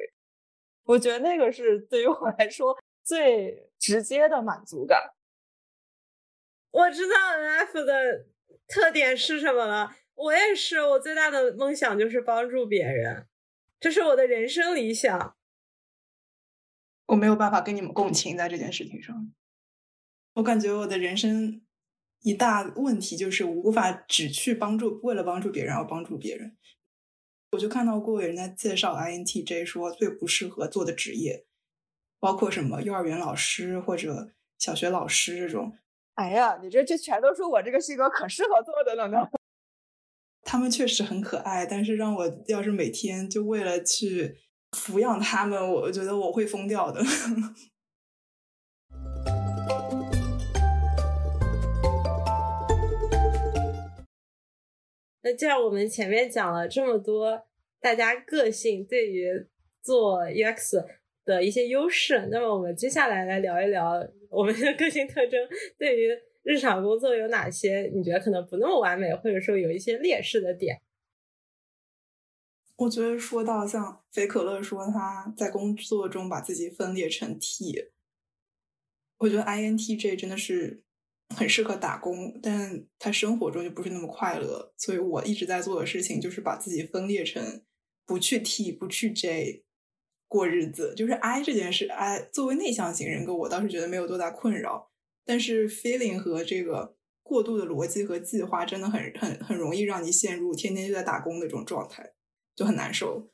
[0.84, 2.78] 我觉得那个是对于我来说。
[3.02, 5.16] 最直接的满足感。
[6.70, 8.28] 我知道 NF 的
[8.68, 9.96] 特点是什么了。
[10.14, 13.26] 我也是，我最大的梦想就是帮助别人，
[13.80, 15.36] 这是我的人生理想。
[17.10, 19.32] 我没有办法跟你们共情在这件事情上。
[20.34, 21.62] 我感觉我的人生
[22.22, 26.56] 一大问题就是无法只去帮助，为了帮助别人而帮助别人。
[27.52, 31.46] 我就看到过人家介绍 INTJ 说最不适合做的职业。
[32.22, 35.78] 包括什么幼儿园老师或者小学老师这种，
[36.16, 39.26] 哎呀，你这这全都是我这个性格可适合做的了呢。
[40.42, 44.36] 他们确实很可爱，但是让我要是每天就为了去
[44.72, 47.02] 抚养他们，我觉得我会疯掉的。
[55.22, 57.46] 那既然我们前面讲了这么多，
[57.82, 59.48] 大家个性对于
[59.82, 60.86] 做 UX。
[61.26, 65.40] 的一些优势，那么我们接下来来聊一聊我们的个性特征
[65.78, 66.10] 对于
[66.42, 67.82] 日常工作有哪些？
[67.94, 70.82] 你觉得可能不那么完美，或者说有一些劣势的点？
[72.80, 77.90] 我觉得说到像肥可乐说他在工作中把自己分裂成 T，
[79.18, 80.82] 我觉得 INTJ 真的是
[81.36, 84.72] 很适合打工，但他生活中就不是那么快乐。
[84.78, 87.62] 所以我一直在做的事情就是把自己分裂成
[88.06, 89.66] 不去 T，不去 J。
[90.30, 94.92] 过日子就是 I 这件事，I 作为内向型人格，我倒是觉得没有多大困扰。
[95.26, 102.14] 但是 feeling 和这个过度的逻辑和计划，真的很很很容易让你陷入天天就在打工的这种状态，
[102.60, 103.26] 就很难受。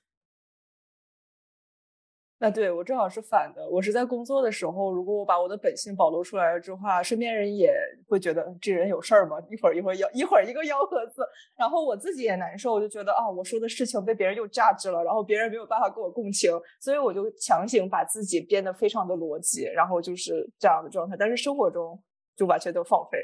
[2.37, 7.73] 那对我正好是反的，我是在工作的时候，如果我把我的本性暴露出来了之后，身边人也
[8.07, 9.37] 会觉得这人有事儿吗？
[9.49, 21.99] 一会儿一会儿要一会儿一个幺蛾子，然后我自己也难受，我就觉得啊，我说的事情被别人又价值了，然后别人没有办法跟我共情，所以我就强行把自己变得非常的逻辑，然后就是这样的状态，但是生活中
[22.35, 23.17] 就完全都放飞。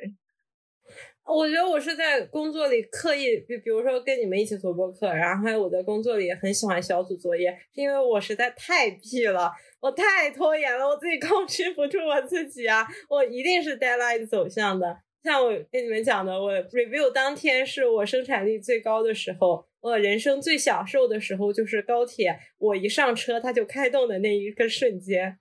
[1.24, 14.98] 我觉得我是在工作里刻意，比比如说跟你们一起做播客，然后还有我在工作里很喜欢小组作业，是因为我实在太屁了，我太拖延了，我自己控制不住我自己啊，我一定是 deadline 走向的。
[15.24, 25.38] 像我跟你们讲的，我 review 当天是我生产力最高的时候，我人生最享受的时候就是高铁，我一上车它就开动的那一个瞬间。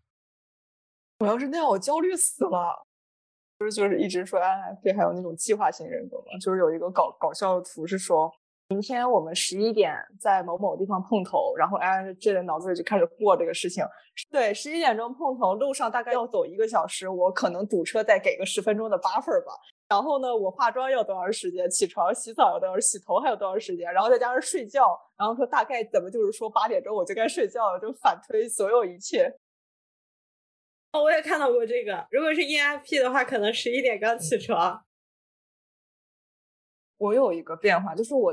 [1.21, 2.87] 我要是那样，我焦虑死了。
[3.61, 6.39] 不是就是一直说 INFP 还有那种计划型人格嘛？
[6.41, 8.33] 就是有一个搞搞笑的图是说，
[8.71, 13.85] 明天我们十一点在某某地方碰头，然后 INFJ 的脑子里就开始过这个事情。
[14.31, 19.53] 对，十一点钟碰头，路上大概要走一个小时，我可能堵车再给个十分钟的 buffer 吧。
[19.91, 21.69] 然后呢，我化妆要多长时间？
[21.69, 22.81] 起床洗澡要多少？
[22.81, 23.93] 洗头还有多长时间？
[23.93, 29.31] 然后再加上睡觉，然后说大概怎么就是说八点钟我就该睡觉了，就反推所有一切。
[30.93, 32.07] 哦，我也看到过这个。
[32.11, 34.85] 如果是 ENFP 的话，可能十一点刚起床。
[36.99, 38.33] 我有一个变化，就是我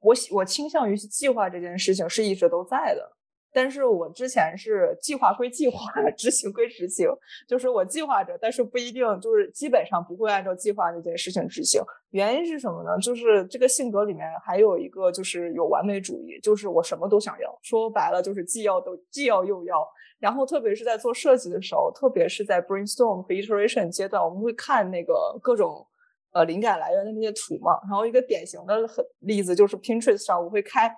[0.00, 3.12] 我我倾向于计划这件事情是一直都在的。
[3.50, 5.78] 但是我之前是计划归计划，
[6.16, 7.08] 执行归执行，
[7.46, 11.80] 就是我计划着，但是不一定就是基本上不会按照计划那件事情执行。
[12.10, 12.98] 原因是什么呢？
[13.00, 17.58] 就是这个性格里面还有一个就是有完美主义，就是我什么都想要。
[17.62, 19.86] 说白了就是既要都既要又要。
[20.18, 25.86] 然后特别是在做设计的时候，特别是在 brainstorm 和 iteration 阶段，我们会看那个各种
[26.32, 27.78] 呃灵感来源的那些图嘛。
[27.88, 28.88] 然后一个典型的
[29.20, 30.94] 例子就是 Pinterest 上我会开。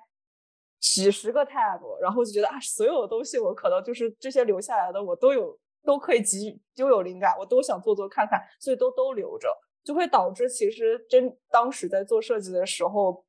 [0.81, 5.55] 几十个 tab，然后就觉得啊，所有的东西我可能就是这些留下来的，我都有
[5.85, 9.55] 都可以集都有灵感，我都想做做看看，所以都都留着，
[9.85, 13.23] 就会导致其实真当时在做设计的时候，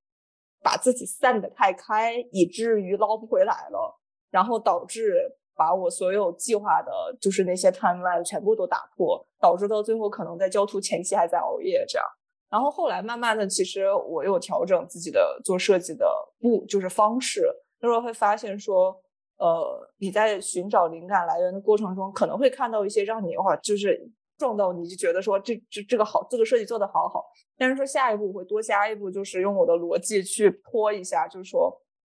[0.64, 6.92] 把自己散得太开，以至于捞不回来了，然后导致把我所有计划的，
[7.22, 12.08] 就是那些 timeline 全部都打破，导致到最后可能在交图前期还在熬夜这样。
[12.50, 17.48] 然后后来慢慢的，其实我有调整自己的做设计的步，就是方式。
[17.80, 19.00] 那时候会发现说，
[19.38, 24.10] 呃，你在寻找灵感来源的过程中，可能会看到一些让你话就是
[24.40, 27.24] 撞到你就觉得说这这这个好，这个设计做的好好。
[27.56, 31.72] 但是说下一步我会多加一步，就是用我的逻辑去拖一下，就是说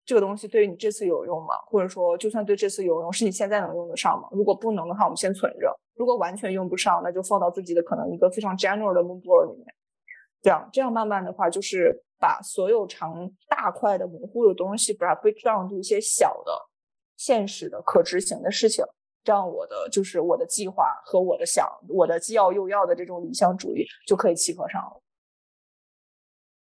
[0.09, 1.49] 这个东西对于你这次有用吗？
[1.67, 4.27] 或者说就算对这次有用，是你现在能用得上吗？
[4.33, 5.79] 如果不能的话，我们先存着。
[5.97, 9.67] 如果完全用不上，那就放到自己的可能一个非常 general 的 mood board 里面。
[10.41, 16.53] 这样，这样慢慢的话，就是把所有长大块的模糊的东西，把它 break down 一些小的、
[17.19, 18.83] 现实的、可执行的事情。
[19.23, 25.03] 这样，我的就是我的计划和我的想，我的既要又要的这种理想主义就可以契合上了。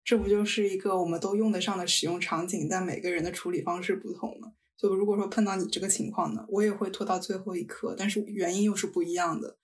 [0.08, 4.52] 这不就是一个我们都用得上的使用场景，但每个人的处理方式不同吗？
[4.74, 9.58] 就如果说碰到你这个情况呢，我也会拖到最后一刻，但是原因又是不一样的。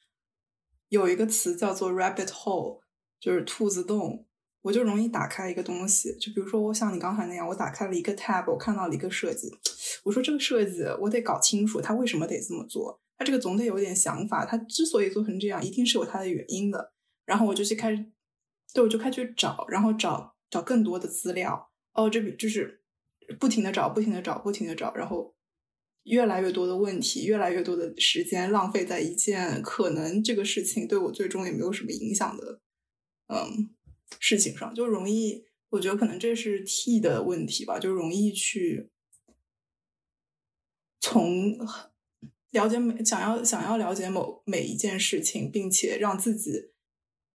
[0.90, 2.80] 有一个词叫做 rabbit hole。
[3.18, 4.26] 就是兔子洞，
[4.60, 6.14] 我就容易打开一个东西。
[6.18, 9.50] 就比如说，我像你刚才那样，我打开了一个 tab，我看到了一个设计，
[10.04, 13.00] 我说这个设计我得搞清楚，它为什么得这么做？
[13.16, 16.92] 它这个总得有点想法，它之所以做成这样，一定是有它的原因的。
[17.24, 18.04] 然后我就去开始，
[18.74, 21.72] 对，我就开始找，然后找找更多的资料。
[21.94, 22.80] 哦，这笔就是
[23.40, 25.34] 不停的找，不停的找，不停的找，然后
[26.04, 32.60] 越来越多的问题，越来越多的时间浪费在一件可能这个事情对我最终也没有什么影响的。
[33.26, 33.74] 嗯，
[34.20, 38.90] 事情上就容易，我觉得可能这是 T 的问题吧，就容易去
[41.00, 41.58] 从
[42.50, 46.70] 了解每想要想要了解某每一件事情，并且让自己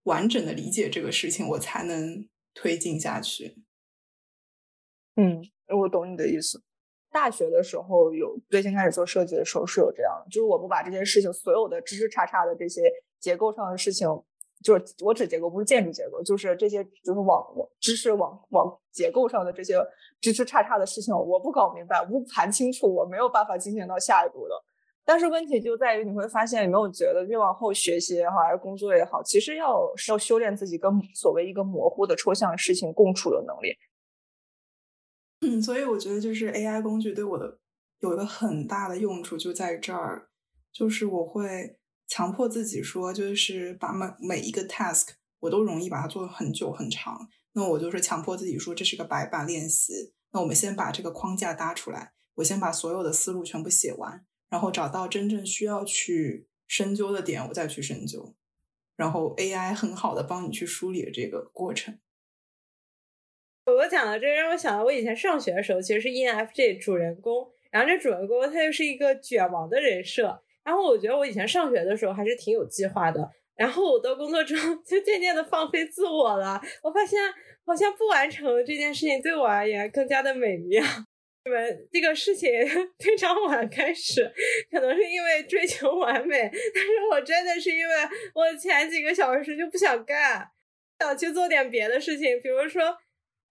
[0.04, 2.28] 完整的理解这个事情，我才能
[2.60, 3.56] 推进下去。
[5.14, 6.60] 嗯，我懂你的意思。
[7.10, 12.82] 大学的时候有最先开始做设计的时候是有这样的，就是我不把这件事情所有的枝枝杈杈的这些
[13.20, 14.08] 结构上的事情。
[14.60, 17.46] 就是我指结构不是建筑结构，就是这些就是网
[17.78, 19.74] 知识网网结构上的这些
[20.20, 24.54] 枝枝杈杈的事情，我不搞明白，不盘清楚，我没有办法进行到下一步的。
[25.08, 33.74] 但是问题就在于你会发现，你没有觉得越往后学习也好，还是工作也好，其实要要修炼自己跟所谓一个模糊的抽象事情共处的能力。
[35.40, 37.58] 嗯，所以我觉得就是 AI 工具对我的
[38.00, 40.28] 有一个很大的用处就在这儿，
[40.70, 41.78] 就是我会。
[42.10, 45.08] 强迫自己说，就是把每每一个 task
[45.40, 47.28] 我都容易把它做很久很长。
[47.52, 50.14] 那我就是强迫自己说，这是个白板练习。
[50.32, 58.34] 那我们先把这个框架搭出来，我先把所有的思路全部写完，然后找到真正需要去深究的点，我再去深究。
[58.96, 61.98] 然后 AI 很好的帮你去梳理这个过程。
[63.66, 70.42] 我讲的这让我想到，我以前上学的时候其实是 ENFJ 主人公，然后这主人公他又是一个卷王的人设。
[70.64, 76.60] 然后我觉得我以前上学的时候还是挺有计划的，然后我到工作中就渐渐的放飞自我了。
[76.82, 77.20] 我发现
[77.64, 80.82] 好像不完成这件事情对我而言更加的美妙。
[81.44, 82.50] 你们这个事情
[82.98, 84.30] 非常晚开始，
[84.70, 87.94] 可能是因为追求完美，但是我真的是因为
[88.34, 90.50] 我前几个小时就不想干，
[90.98, 92.98] 想去做点别的事情，比如说，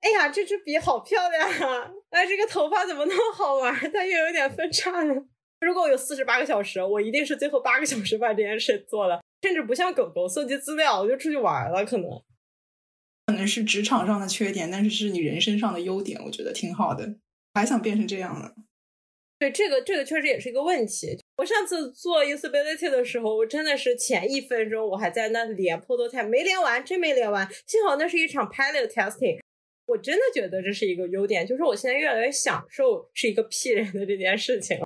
[0.02, 1.92] 哎呀，这支笔好漂亮啊！
[2.12, 3.74] 哎，这个头发怎么那么好玩？
[3.92, 5.16] 它又有点分叉呢。
[5.62, 11.84] 如果我有四十八个小时，我一定是最后八个小时把这件事做了，甚至不像狗狗搜集资料，我就出去玩了。
[11.84, 12.08] 可能
[13.26, 17.16] 可能是职场上的缺点，但是是你人生上的优点，我觉得挺好的。
[17.58, 18.56] 还想变成这样的？
[19.40, 21.16] 对，这个这个确实也是一个问题。
[21.38, 27.48] 我上次做 usability 的时候，我真的是前一分钟我还在那连 prototype，没连完，真没连完。
[27.68, 29.40] 幸好那是一场 pilot testing，
[29.86, 34.80] 我真的觉得这是一个优点，就是我现在越来越享受是一个 P 人的这件事情。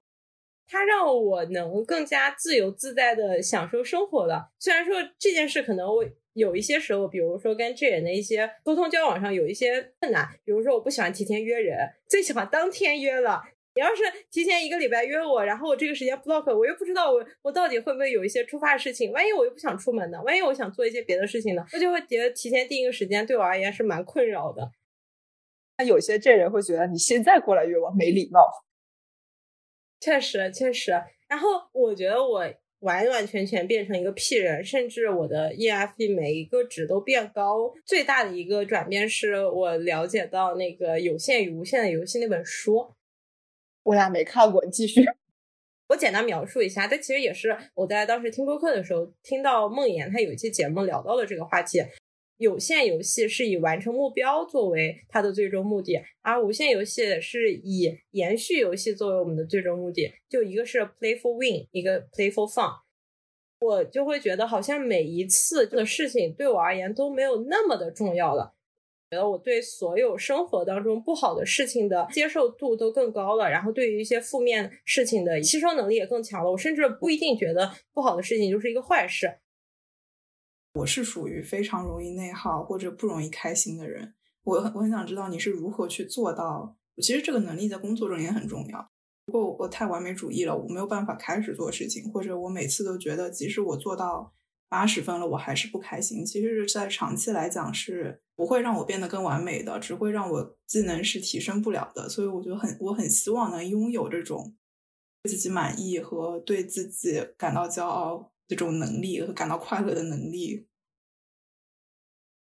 [0.67, 4.51] 它让我能更加自由自在的享受生活了。
[4.59, 11.77] 虽然说这件事可能我有一些时候，比如说跟这人的一些沟通交往上有一些困难，比如说我不喜欢提前约人，
[12.07, 13.41] 最喜欢当天约了。
[13.73, 20.21] 你要是提前一个礼拜约我，然后我这个时间 block，我又不知道我我到底会不会有一些突发事情，万一我又不想出门呢？
[20.23, 21.65] 万一我想做一些别的事情呢？
[21.71, 24.71] 我就会觉得提前定一个时间对我而言是蛮困扰的。
[25.77, 28.41] 那有些这人会觉得你现在过来约我没礼貌。
[30.01, 30.91] 确实，确实。
[31.29, 32.43] 然后我觉得我
[32.81, 37.73] 完完全全变成一个 P 人，甚至我的 EFP 每一个值都变高。
[37.85, 42.93] 最大的一个转变是我了解到那个《有限与无限的游戏》那本书。
[43.83, 45.03] 我俩没看过，你继续。
[45.89, 51.83] 我简单描述一下，这其实也是我在当时听播客的时候听到梦妍他有一期节目聊到了这个话题。
[52.41, 60.11] 有限游戏是以完成目标作为它的最终目的，而无限游戏是以延续游戏作为我们的最终目的。
[60.27, 62.71] 就一个是 play for win，一个 play for fun。
[63.59, 68.55] 我就会觉得好像每一次的事情对我而言都没有那么的重要了。
[69.11, 76.49] 觉得我对所有生活当中不好的事情的接受度都更高了，然后对于一些负面事情的吸收能力也更强了。
[76.49, 79.31] 我甚至不一定觉得不好的事情就是一个坏事。
[80.73, 84.13] 我是属于非常容易内耗或者不容易开心的人。
[84.43, 86.75] 我很我很想知道你是如何去做到。
[87.01, 88.91] 其实这个能力在工作中也很重要。
[89.27, 94.33] 如果我太完美主义了，我没有办法开始做事情，或者我每次都觉得即使我做到
[94.69, 96.25] 八十分了，我还是不开心。
[96.25, 98.21] 其实是在长期来讲是。
[98.33, 102.09] 不会让我变得更完美的，只会让我技能是提升不了的。
[102.09, 104.55] 所以我就很我很希望能拥有这种
[105.21, 110.67] 对自己满意和对自己感到骄傲这种能力和感到快乐的能力。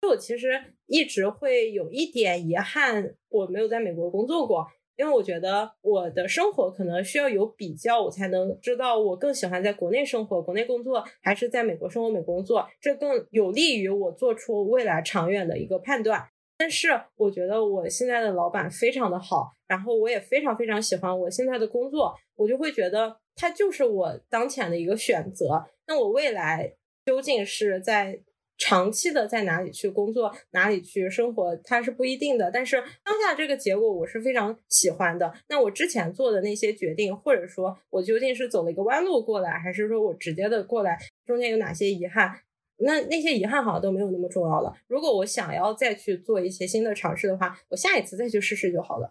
[0.02, 0.48] 就我其实
[0.86, 4.66] 一直会有一点遗憾，我没有在美国工作过。
[4.96, 16.30] 因为我觉得我的生活可能需要有比较，我才能知道我更喜欢在国内生活、国内工作，还是在美国生活、美工作，这更有利于我做出未来长远的一个判断。
[16.58, 25.66] 但是我觉得我现在的老板非常的好，然后我也非常非常喜欢我现在的工作，我就会觉得它就是我当前的一个选择。
[25.88, 26.74] 那我未来
[27.06, 28.22] 究竟是在？
[28.62, 32.52] 长期的在哪里去工作，哪里去生活，它是不一定的。
[32.52, 32.76] 但是
[33.06, 35.34] 当下这个结果，我是非常喜欢的。
[35.48, 42.42] 那我之前做的那些决定，或者说我究竟是走了一个弯路过来，还是说我直接的过来，中间有哪些遗憾？
[42.80, 44.76] 那那些遗憾好像都没有那么重要了。
[44.88, 49.10] 如果我想要再去做一些新的尝试的话，我下一次再去试试就好了。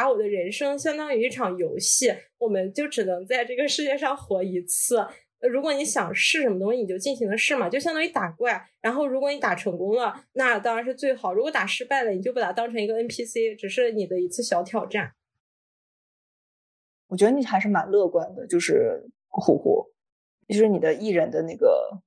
[0.00, 5.06] 把我的人生相当于一场游戏，我们就只能在这个世界上活一次。
[5.40, 8.66] 如果你想试什么东西，你就尽情的试嘛，就相当于打怪。
[8.80, 15.12] 然后，如果你打成功了，那当然是最好；如果打失败了，你就把它当成一个 NPC，只是你的一次小挑战。
[17.08, 19.84] 我觉得你还是蛮乐观的，就是虎虎，
[20.48, 22.00] 就是你的艺人的那个，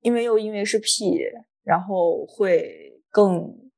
[0.00, 1.18] 因为又因为是 P，
[1.62, 3.70] 然后会更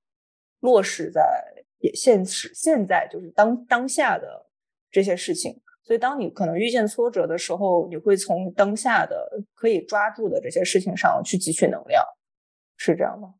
[0.60, 1.53] 落实在
[1.92, 4.46] 现实现在就是当当下的
[4.90, 5.60] 这些事情。
[5.82, 12.02] 所以，当你可能遇见挫折的时候，你会从当下的可以抓住的这些事情上去汲取能量，
[12.78, 13.34] 是这样吗？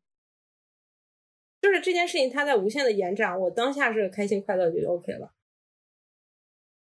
[1.59, 5.33] 就是这件事情，它在无限的延展，我当下是开心快乐就 OK 了。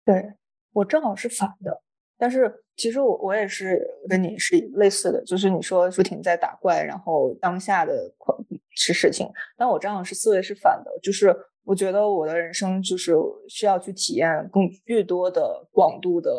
[0.07, 0.33] 对
[0.73, 1.83] 我正好是反的，
[2.17, 8.11] 但是其实我我也是跟你是类似的，就是你说不停在打怪，然后当下的
[8.75, 11.35] 是事情，但我这样是思维是反的，就是。
[11.65, 13.15] 我觉得我的人生就是
[13.49, 16.33] 需要去体验更越多的广度的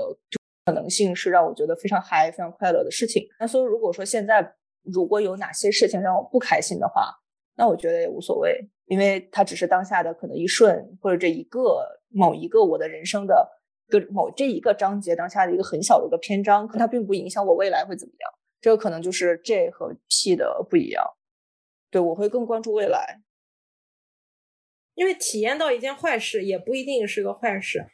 [0.66, 3.26] 可能性，是让我觉得非常嗨、非常快乐的事情。
[3.40, 4.54] 那所以，如果说现在
[4.84, 7.10] 如果有哪些事情让我不开心的话，
[7.56, 13.50] 那我觉得也无所谓，因为它只是当下的可能一瞬，或者这一个某一个我的人生的
[13.88, 18.30] 个某这一个章节当下的一个很小的一个篇章，它并不影响我未来会怎么样。
[18.60, 21.02] 这个可能就是 J 和 P 的不一样。
[21.94, 23.22] 对我会更关注未来。
[24.96, 27.86] 因为体验到一件坏事也不一定是个坏事，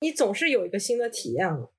[0.00, 1.72] 你总是有一个新的体验了。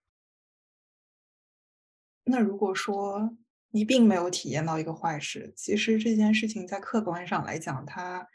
[2.24, 3.38] 那如果说
[3.70, 8.28] 你并没有体验到一个坏事，其实这件事情在客观上来讲，它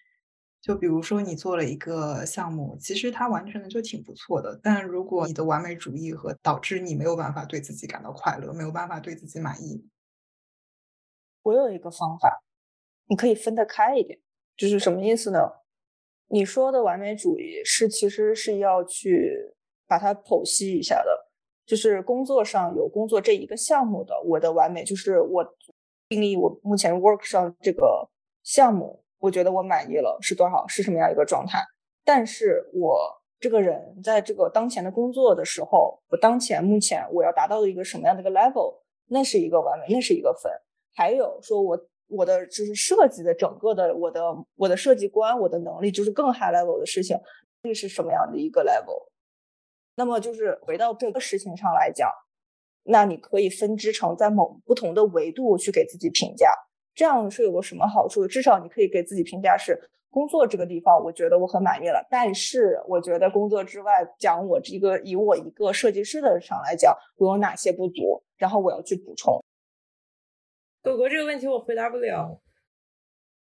[0.61, 4.59] 就比如说你做了一个项目，其实它完成的就挺不错的。
[4.63, 9.89] 但如果你的完美主义和导致你没有办法对自己感到快乐，没有办法对自己满意，
[11.43, 12.44] 我有一个方法，
[13.09, 14.19] 你可以分得开一点，
[14.57, 15.39] 就是什么意思呢？
[16.29, 19.55] 你说的完美主义是，其实是要去
[19.87, 21.31] 把它剖析一下的。
[21.67, 25.43] 就是工作上有工作这一个项目的，我的完美就是我
[26.09, 28.07] 定义我目前 work 上这个
[28.43, 31.65] 项目，我觉得我满意了是多少，是什么样一个状态。
[32.05, 32.99] 但是我
[33.41, 40.53] 这个人在这个当前的工作的时候，我当前目前我要达到的一个什么样的一个 level，那是一个完美，那是一个分。
[40.95, 41.79] 还有说我
[42.09, 44.21] 我的就是设计的整个的我的
[44.57, 47.19] 我的设计观，我的能力就是更 high level 的事情，
[47.63, 49.09] 这是什么样的一个 level？
[49.97, 52.11] 那么就是回到这个事情上来讲，
[52.83, 56.53] 那你可以分支成在某不同的维度去给自己评价，
[56.95, 58.27] 这样是有个什么好处？
[58.27, 59.81] 至少你可以给自己评价是
[60.11, 62.07] 工作这个地方，我觉得我很满意了。
[62.11, 69.43] 但是我觉得工作之外，讲我这个以我一个设计师的上来讲，我有哪些不足，然后我要去补充。
[70.85, 72.41] 狗狗这个问题我回答不了。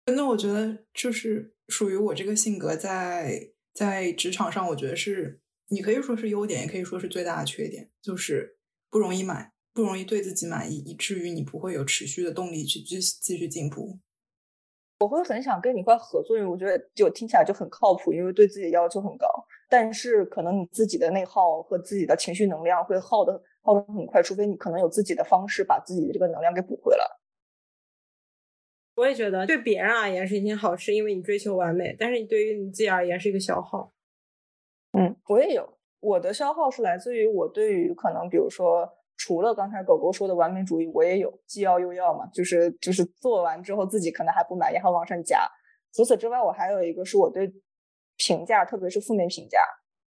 [0.05, 5.41] 那我觉得就是属于我这个性格，在在职场上，我觉得是。
[5.69, 8.57] 你可以说是优点，也可以说是最大的缺点，就是
[8.89, 13.99] 不容易满，不容易对自己满意，以至于你不会有持续的动力去继继续进步。
[14.99, 19.28] 我会很想跟你一块合作，因为我觉得就听起来就很靠谱，因为对自己要求很高。
[19.70, 27.05] 但是可能你自己的内耗和自己的情绪能量会耗的耗的很快，除非你可能有自己的方式把自己的这个能量给补回来。
[28.95, 33.93] 我也觉得对别人而言是一件好事，因为你追求完美，但是你对于你自己而言是一个消耗。
[34.97, 45.47] 嗯，我也有，我的消耗是来自于我对于可能，比如说，除了刚才狗狗说的完美主义，我也有既要又要嘛，就是就是做完之后自己可能还不满意，还往上加。
[45.93, 47.53] 除此之外，我还有一个是我对
[48.18, 49.59] 评价，特别是负面评价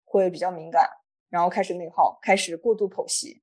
[0.05, 0.89] 会比较敏感，
[1.29, 3.41] 然后开始内耗，开始过度剖析。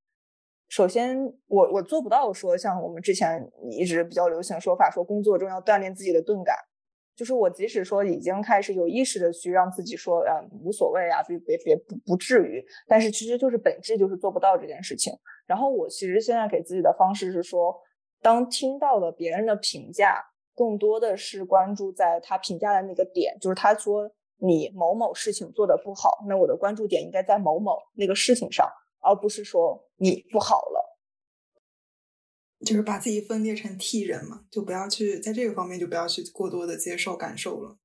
[0.68, 6.54] 首先，我我做不到说像我们之前一直比较流行的说法，说工作中要锻炼自己的钝感。
[7.16, 15.12] 就是我，即使说已经开始有意识的去让自己说，嗯，无所谓啊，别别别不不至于，但是其实就是本质就是做不到这件事情。
[15.44, 17.74] 然后我其实现在给自己的方式是说，
[18.22, 24.08] 当听到了别人的评价，更多的是关注在他评价的那个点，就是他说
[24.40, 28.66] 你某某事情做的不好，那我的关注点应该在某某那个事情上，
[29.00, 30.98] 而不是说你不好了。
[32.66, 37.78] 就是把自己分裂成 T 人嘛，就不要去在这个方面就不要去过多的接受感受了。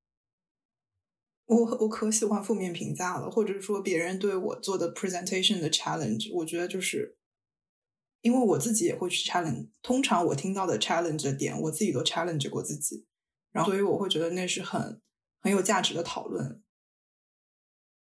[1.46, 7.18] 我我可喜欢负面评价了，或者说别人对我做的 presentation 的 challenge，我觉得就是
[8.22, 9.70] 因为我自己也会去 challenge。
[9.84, 13.06] 通常我听到的 challenge 的点，我自己都 challenge 过自己，
[13.52, 15.00] 然后所以我会觉得那是很
[15.44, 16.64] 很有价值的讨论。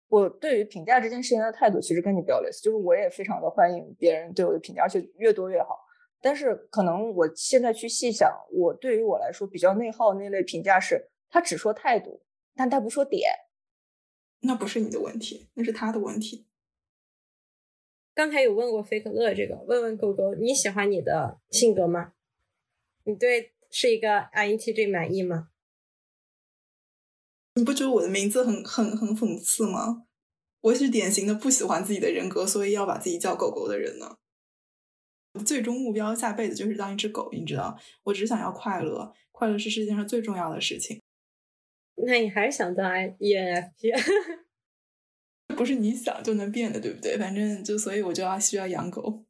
[0.08, 5.78] 我对于评价这件事情的态度其实跟你比较类似，就是我也非常的欢迎别人对我的评价，而且越多越好。
[6.20, 12.22] 但是可能我现在去细想，我对于我来说比较内耗那类评价是，他只说态度，
[12.54, 13.30] 但他不说点。
[14.40, 16.46] 那不是你的问题，那是他的问题。
[18.14, 22.14] 刚才有问过菲可乐这个，问问狗狗，你喜欢你的性格吗？
[23.04, 25.50] 你对是一个 INTJ 满意吗？
[27.56, 30.04] 你不觉得我的名字很很很讽刺吗？
[30.60, 34.16] 我是典型的不喜欢自己的人格，所以要把自己叫狗狗的人呢。
[35.44, 37.78] 最终目标下辈子就是当一只狗，你知道？
[38.04, 41.02] 我只想要快乐，快乐是世界上最重要的事情。
[41.94, 44.46] 那你还是想当 ENFP？
[45.56, 47.16] 不是你想就能变的，对不对？
[47.16, 49.25] 反正就所以我就要需要养狗。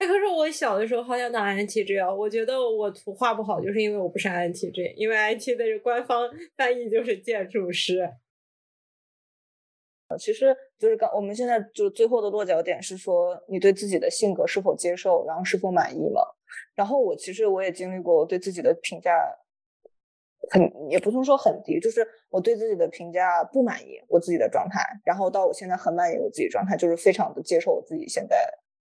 [0.00, 2.10] 哎，可是我小的时候好想当 INTJ 啊！
[2.12, 6.26] 我觉得我图画不好，就是因为我不是 INTJ，因为 INTJ 的官方
[6.56, 8.10] 翻译就是建筑师。
[10.18, 16.22] 其实就是刚，我们现在就最后的落脚点是说，你对自己的性格是否接受，然后是否满意嘛？
[16.74, 19.12] 然后我其实我也经历过，我对自己的评价
[20.48, 28.36] 很，也不能说很低，就是我对自己的评价不满意，我自己的状态，然后到我现在很满意我自己状态，就是非常的接受我自己现在，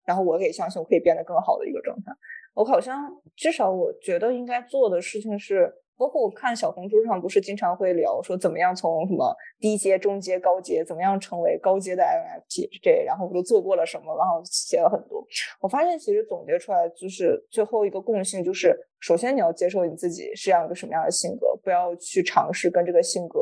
[0.08, 2.12] 然后我也相信我可以变得更好的一个状态。
[2.56, 5.72] 我好像至少我觉得应该做的事情是。
[6.00, 15.26] 包括我看小红书上不是经常会聊说怎么样从什么低阶、中阶、高阶，怎么样成为高阶的 INFP，然后我都做过了什么，然后写了很多。
[15.60, 23.40] 我发现其实总结出来就是最后一个共性，就是首先你要接受你自己是样一个什么样的性格，不要去尝试跟这个性格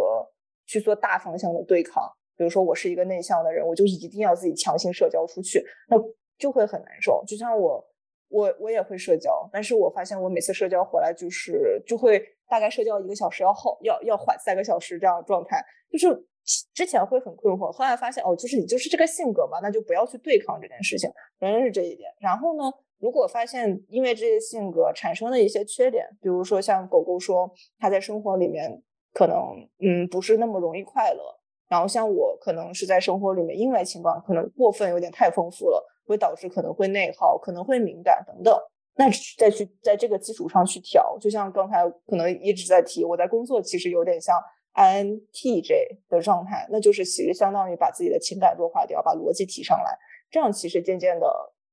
[0.66, 2.10] 去做大方向的对抗。
[2.38, 5.98] 比如说我是一个内向的人，我就一定要自己强行社交出去，那
[6.38, 7.24] 就会很难受。
[7.28, 7.86] 就像我。
[8.28, 12.20] 我我也会社交，但是我发现我每次社交回来就是就会
[12.50, 16.28] 大概社交一个小时要后要要缓三个小时这样的状态，就是
[16.74, 22.10] 之前会很困惑，后来发现哦，就是你就是这个性格嘛，那就不要去对抗这件事情，仍然是这一点。
[22.20, 22.64] 然后呢，
[22.98, 28.82] 如果发现因为这些性格产生了一些缺点，比如说像狗狗说它在生活里面
[29.14, 29.38] 可能
[29.80, 31.22] 嗯不是那么容易快乐，
[31.70, 35.92] 然后像我可能是在生活里面因为情况可能过分有点太丰富了。
[36.06, 38.58] 会导致可能会内耗，可能会敏感等等。
[38.98, 39.06] 那
[39.38, 44.40] 再去在这个基础上去调，就像刚才可能一直在提，我在工作其实有点像
[44.74, 49.98] INTJ 的状态，那就是其实相当于把自己的情感弱化掉，把逻辑提上来，
[50.32, 51.28] 这样其实渐渐的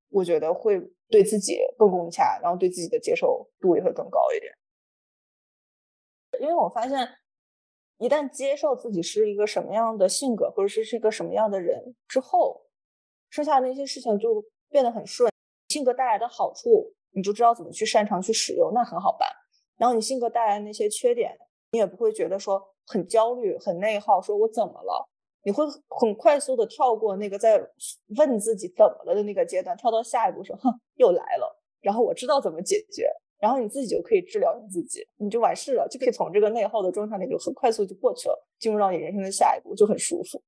[0.09, 4.51] 我觉得会对自己更融洽，然后对自己的接受度也会更高一点。
[6.41, 7.07] 因为我发现，
[7.99, 12.62] 一旦接受自己是一个什么样的性格，或者是是一个什么样的人之后，
[13.33, 15.27] 剩下的那些事情就变得很顺。
[15.69, 19.27] 性格带来的好处，你就知道怎么去擅长去使用，那很好办。
[19.75, 21.35] 然后你性格带来的那些缺点，
[21.71, 25.09] 你也不会觉得说很焦虑、很内耗，说我怎么了？
[25.43, 27.59] 你会很快速的跳过那个在
[28.17, 31.59] 问自己怎么了的那个阶段，跳到下一步说，哼，又来了。
[31.81, 33.09] 然后我知道怎么解决，
[33.39, 40.39] 然后你自己就可以治疗你自己，你就完事了，就可以从这个内耗的状态里就很快速就过去了，进入到你人生的下一步，就很舒服。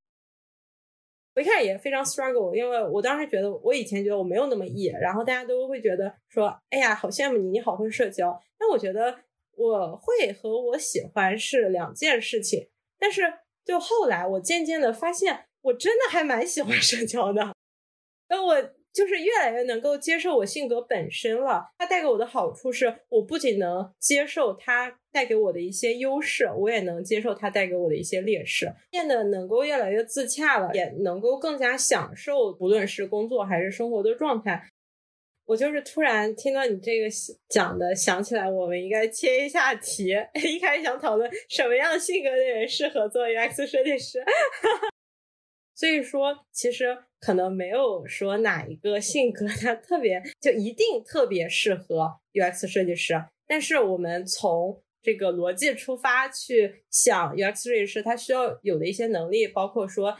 [1.36, 8.40] 我一开始也非常 struggle，因为我当时觉得我以前觉得我没有那么 E，然后大家都会觉得说，哎呀，好羡慕你，你好会社交。
[8.58, 9.14] 但我觉得
[9.52, 12.70] 我会和我喜欢是两件事情。
[12.98, 13.22] 但是
[13.66, 17.54] 就后来我渐渐的发现，我真的还蛮喜欢社交的。
[18.30, 18.75] 那我。
[18.96, 21.66] 就是越来越能够接受我性格本身了。
[21.76, 34.66] 它带给我的好处是，我不仅能接受它带给我的一些优势，我也能接受它带给我的一些劣势，变得能够越来越自洽了，也能够更加享受，不论是工作还是生活的状态。
[35.44, 37.06] 我就是突然听到你这个
[37.50, 40.06] 讲的，想起来我们应该切一下题。
[40.42, 44.24] 一开始想讨论什么样性格的人适合做 UX 设计师。
[45.76, 53.22] 所以说，其实可能没有说哪一个性格它特别就一定特别适合 UX 设计师。
[53.46, 60.16] 但是我们从这个逻辑出发去想，UX 设计师他需要有的一些能力，包括说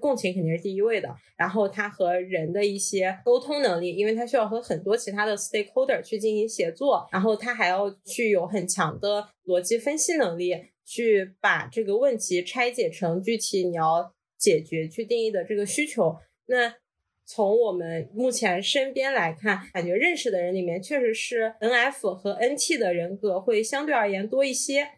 [0.00, 14.12] 共情肯定是第一位的，然后他和人的一些沟通能力，因为他需要和很多其他的 stakeholder 去进行协作，然后他还要去有很强的逻辑分析能力，去把这个问题拆解成具体你要。
[14.38, 16.16] 解决去定义的这个需求，
[16.46, 16.74] 那
[17.24, 24.88] 从我们目前身边来看，感觉认识的人里面确实是 N F 和 N T 的人格会相对而言多一些。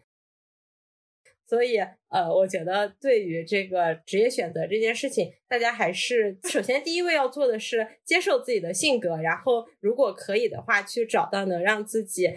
[1.45, 1.77] 所以，
[2.09, 12.27] 呃，我觉得对于这个职业选择这件事情，大家还是首先第一位要做的是接受自己的性格，然后如果可以的话，去找到能让自己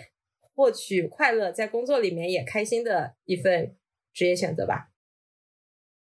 [0.55, 3.77] 获取快乐，在工作里面也开心的一份
[4.13, 4.90] 职业选择吧。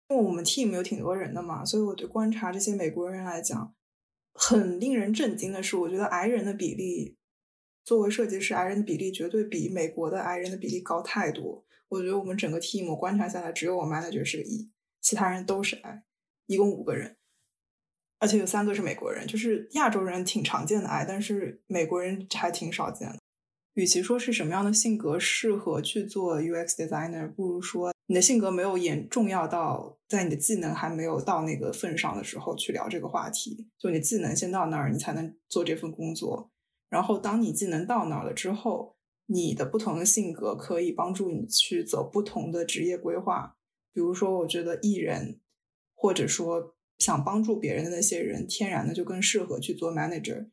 [0.07, 3.73] 因为我们 team 有挺多人的嘛，所以我对观察这些美国人来讲，
[4.33, 7.17] 很令人震惊的是，我觉得 I 人的比例，
[7.83, 11.65] 作为设计师，I 人的比例绝对比美国的 I 人的比例高太多。
[11.89, 16.03] 我觉得我们整个 team 观察下来，只有我 manager 是个 E，其他人都是 I，
[16.45, 17.17] 一共五个人，
[18.19, 23.19] 而且有三个是美国人，就是亚洲人挺常见的 I，但是美国人还挺少见的。
[23.75, 27.93] 与其说是什么样的性格适合去做 UX designer，不如说。
[28.07, 36.51] 你的性格没有严重要到在你的技能还没有到那个份上的时候去聊这个话题，就你技能先到那儿，你才能做这份工作。
[36.87, 38.95] 然后当你技能到那儿了之后，
[39.25, 43.57] 你的不同的性格可以帮助你去走不同的职业规划。
[43.91, 45.39] 比如说，我觉得艺人，
[45.95, 50.49] 或者说想帮助别人的那些人，天然的就更适合去做 manager，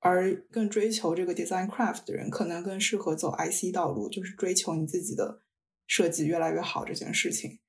[0.00, 5.42] 而更追求这个 design craft 的人，可能更适合走 IC 道路，就是追求你自己的。
[5.88, 7.60] 设计越来越好这件事情，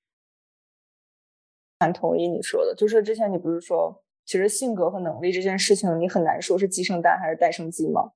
[1.77, 2.73] 蛮同意你说的。
[2.73, 8.13] 就是之前你不是说，其实性格和能力这件事情，你很难说是鸡生蛋还是蛋生鸡吗？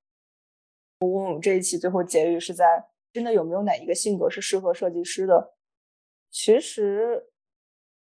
[1.01, 2.83] 我问我们这一期最后结语是在
[3.13, 5.55] 真的有没有哪一个性格是适合设计师的？
[6.31, 7.29] 其实，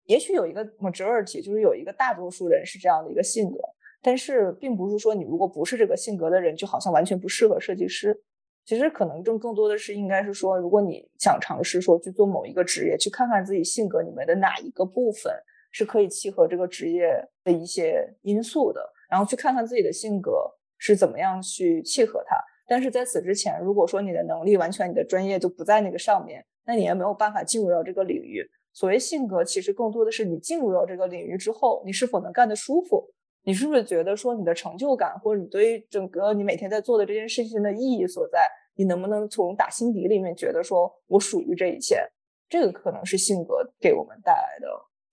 [0.06, 3.58] 也许有一个 majority，就是有一个大多数人是这样的一个性格，
[4.02, 8.18] 但是并不是说你如果不是这个性格的人，就好像完全不适合设计师。
[8.66, 15.34] 其实可能更更多的是，应该是说，如果你想尝试说去做某一个职业，去看看自己性格里面的哪一个部分
[15.72, 17.10] 是可以契合这个职业
[17.44, 20.46] 的一些因素的，然后去看看自己的性格
[20.78, 22.38] 是怎么样去契合它。
[22.68, 28.48] 但是在此之前，如果说你的能力完全、你的专业就不在那个上面，那你也没有办法进入到这个领域。
[28.72, 33.12] 所谓性格，其实更多的是你进入到这个领域之后，你是否能干得舒服。
[33.50, 38.48] 你是不是觉得说你的成就感，或者你对于整个你每天在做的这件事情的意义所在？
[38.76, 42.08] 你能不能从打心底里面觉得说我属于这一切？
[42.48, 44.68] 这个可能是性格给我们带来的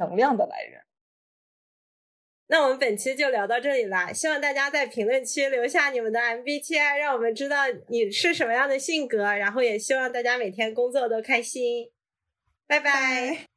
[0.06, 0.78] 能量的来源。
[2.48, 11.90] 那我们本期就聊到这里啦，希望大家在评论区留下你们的 MBTI，让我们知道你是什么样的性格，然后也希望大家每天工作都开心。
[12.66, 13.55] 拜拜。